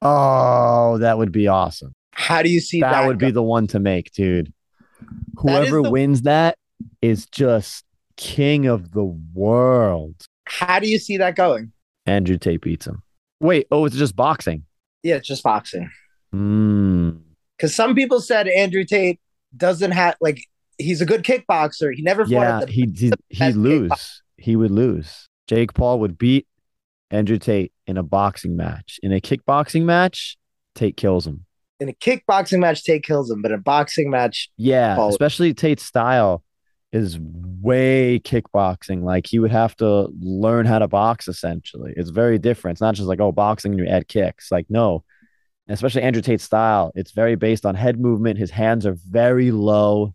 [0.08, 1.94] Oh, that would be awesome.
[2.12, 3.08] How do you see that, that?
[3.08, 4.54] would be the one to make, dude.
[5.02, 6.58] That Whoever the- wins that
[7.02, 7.84] is just
[8.18, 10.26] king of the world.
[10.48, 11.72] How do you see that going?
[12.06, 13.02] Andrew Tate beats him.
[13.40, 14.64] Wait, oh, it's just boxing.
[15.04, 15.90] Yeah, it's just boxing.
[16.34, 17.22] Mm.
[17.58, 19.20] because some people said Andrew Tate
[19.56, 20.42] doesn't have like
[20.78, 21.94] he's a good kickboxer.
[21.94, 24.22] He never fought Yeah, he he he'd lose.
[24.38, 25.30] He would lose.
[25.48, 26.46] Jake Paul would beat
[27.12, 29.00] Andrew Tate in a boxing match.
[29.04, 30.38] In a kickboxing match,
[30.74, 31.46] Tate kills him.
[31.80, 32.84] in a kickboxing match.
[32.84, 36.44] Tate kills him, but in a boxing match, Yeah, Paul- especially Tate's style
[36.92, 39.04] is way kickboxing.
[39.04, 41.94] Like he would have to learn how to box essentially.
[41.98, 42.76] It's very different.
[42.76, 44.52] It's not just like, oh, boxing and you add kicks.
[44.52, 45.04] Like, no.
[45.68, 48.38] And especially Andrew Tate's style, it's very based on head movement.
[48.40, 50.14] His hands are very low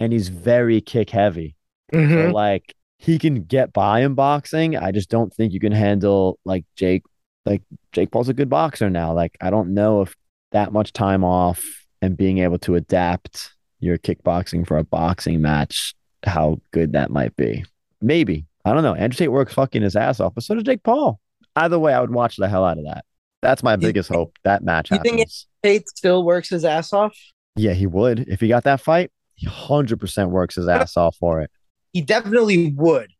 [0.00, 1.54] and he's very kick heavy.
[1.92, 2.30] Mm-hmm.
[2.30, 4.76] So like he can get by in boxing.
[4.76, 7.02] I just don't think you can handle like Jake.
[7.46, 9.14] Like Jake Paul's a good boxer now.
[9.14, 10.14] Like I don't know if
[10.52, 11.64] that much time off
[12.02, 15.94] and being able to adapt your kickboxing for a boxing match,
[16.24, 17.64] how good that might be.
[18.02, 18.94] Maybe I don't know.
[18.94, 21.18] Andrew Tate works fucking his ass off, but so does Jake Paul.
[21.56, 23.06] Either way, I would watch the hell out of that.
[23.40, 24.36] That's my biggest hope.
[24.44, 25.16] That match you happens.
[25.16, 25.28] think
[25.62, 27.16] Tate still works his ass off.
[27.56, 29.10] yeah, he would if he got that fight.
[29.36, 31.50] He hundred percent works his ass off for it.
[31.92, 33.10] He definitely would.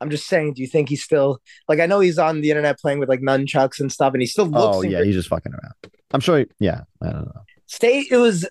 [0.00, 0.54] I'm just saying.
[0.54, 1.80] Do you think he's still like?
[1.80, 4.46] I know he's on the internet playing with like nunchucks and stuff, and he still
[4.46, 4.76] looks.
[4.78, 5.92] Oh yeah, he's just fucking around.
[6.12, 6.38] I'm sure.
[6.38, 7.42] He, yeah, I don't know.
[7.66, 8.06] State.
[8.10, 8.48] It was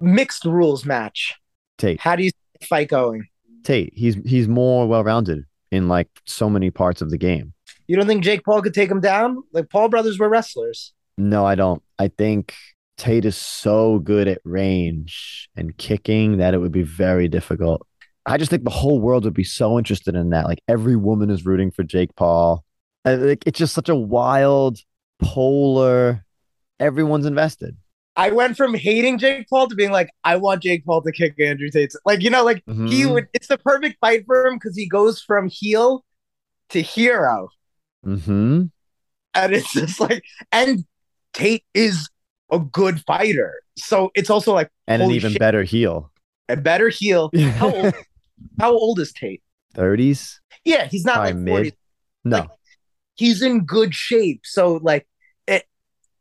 [0.00, 1.34] mixed rules match.
[1.78, 3.26] Tate, How do you see the fight going?
[3.64, 7.54] Tate, he's he's more well rounded in like so many parts of the game.
[7.86, 9.42] You don't think Jake Paul could take him down?
[9.52, 10.92] Like Paul brothers were wrestlers.
[11.16, 11.82] No, I don't.
[11.98, 12.54] I think
[12.96, 17.86] Tate is so good at range and kicking that it would be very difficult.
[18.26, 20.46] I just think the whole world would be so interested in that.
[20.46, 22.64] Like every woman is rooting for Jake Paul.
[23.04, 24.78] Think it's just such a wild,
[25.20, 26.24] polar.
[26.78, 27.76] Everyone's invested.
[28.16, 31.40] I went from hating Jake Paul to being like, I want Jake Paul to kick
[31.40, 31.92] Andrew Tate.
[32.04, 33.12] Like, you know, like he Mhm.
[33.12, 33.28] would.
[33.32, 36.04] It's the perfect fight for him because he goes from heel
[36.70, 37.48] to hero,
[38.06, 38.64] Mm-hmm.
[39.34, 40.84] and it's just like, and
[41.32, 42.08] Tate is
[42.52, 45.38] a good fighter, so it's also like And an even shit.
[45.40, 46.10] better heel.
[46.48, 47.30] a better heel.
[47.58, 47.94] How old?
[48.58, 49.42] How old is Tate?
[49.74, 50.36] 30s?
[50.64, 51.74] Yeah, he's not like mid.
[52.24, 52.38] No.
[52.38, 52.48] Like,
[53.14, 55.06] He's in good shape, so like
[55.46, 55.64] it.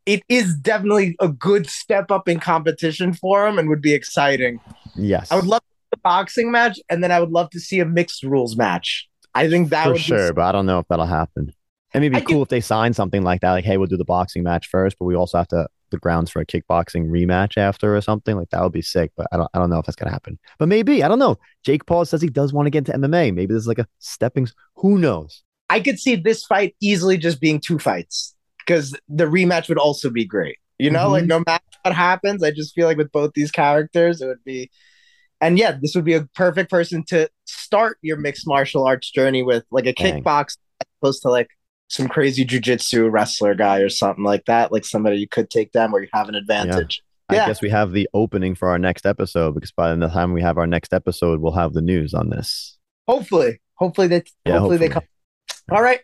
[0.06, 4.60] It is definitely a good step up in competition for him, and would be exciting.
[4.96, 5.32] yes.
[5.32, 5.62] I would love
[5.94, 9.08] a boxing match, and then I would love to see a mixed rules match.
[9.34, 11.54] I think that for would sure, be but I don't know if that'll happen.
[11.94, 13.98] It may be I cool if they sign something like that, like, hey, we'll do
[13.98, 17.58] the boxing match first, but we also have to the grounds for a kickboxing rematch
[17.58, 18.36] after or something.
[18.36, 20.40] Like that would be sick, but I don't I don't know if that's gonna happen.
[20.58, 21.38] But maybe, I don't know.
[21.64, 23.34] Jake Paul says he does want to get into MMA.
[23.34, 25.44] Maybe this is like a stepping who knows?
[25.70, 30.10] I could see this fight easily just being two fights because the rematch would also
[30.10, 30.58] be great.
[30.80, 31.28] You know, like Mhm.
[31.28, 34.72] no matter what happens, I just feel like with both these characters, it would be.
[35.42, 39.44] And yeah, this would be a perfect person to start your mixed martial arts journey
[39.44, 40.24] with, like a Dang.
[40.24, 41.50] kickbox, as opposed to like
[41.90, 45.92] some crazy jujitsu wrestler guy or something like that, like somebody you could take down
[45.92, 47.02] where you have an advantage.
[47.30, 47.48] I Yeah.
[47.48, 50.58] guess we have the opening for our next episode because by the time we have
[50.58, 52.78] our next episode, we'll have the news on this.
[53.08, 55.04] Hopefully, hopefully they, Yeah, hopefully, they come.
[55.72, 56.00] All right,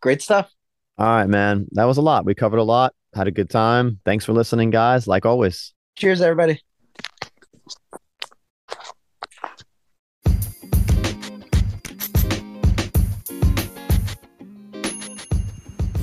[0.00, 0.50] great stuff.
[0.98, 1.66] All right, man.
[1.72, 2.24] That was a lot.
[2.24, 2.94] We covered a lot.
[3.14, 4.00] Had a good time.
[4.04, 5.06] Thanks for listening, guys.
[5.08, 5.72] Like always.
[5.96, 6.60] Cheers, everybody.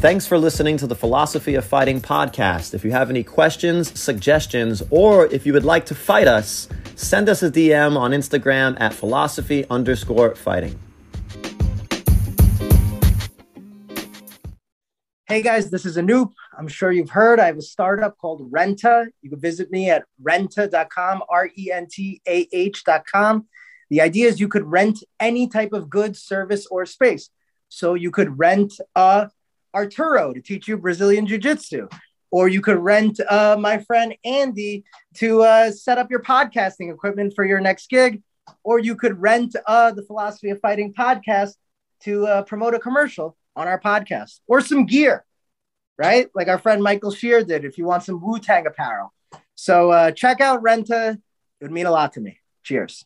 [0.02, 2.74] Thanks for listening to the Philosophy of Fighting podcast.
[2.74, 7.30] If you have any questions, suggestions, or if you would like to fight us, send
[7.30, 10.80] us a DM on Instagram at philosophy underscore fighting.
[15.28, 16.32] Hey guys, this is Anoop.
[16.58, 19.06] I'm sure you've heard I have a startup called Rentah.
[19.22, 23.46] You can visit me at rentah.com, R E N T A H.com.
[23.92, 27.30] The idea is you could rent any type of good, service, or space.
[27.70, 29.28] So you could rent uh,
[29.74, 31.88] Arturo to teach you Brazilian Jiu Jitsu,
[32.32, 34.84] or you could rent uh, my friend Andy
[35.16, 38.22] to uh, set up your podcasting equipment for your next gig,
[38.64, 41.56] or you could rent uh, the Philosophy of Fighting podcast
[42.02, 45.26] to uh, promote a commercial on our podcast or some gear,
[45.98, 46.30] right?
[46.34, 49.14] Like our friend Michael Shear did if you want some Wu Tang apparel.
[49.56, 51.14] So uh, check out Rentah.
[51.14, 52.40] It would mean a lot to me.
[52.64, 53.06] Cheers.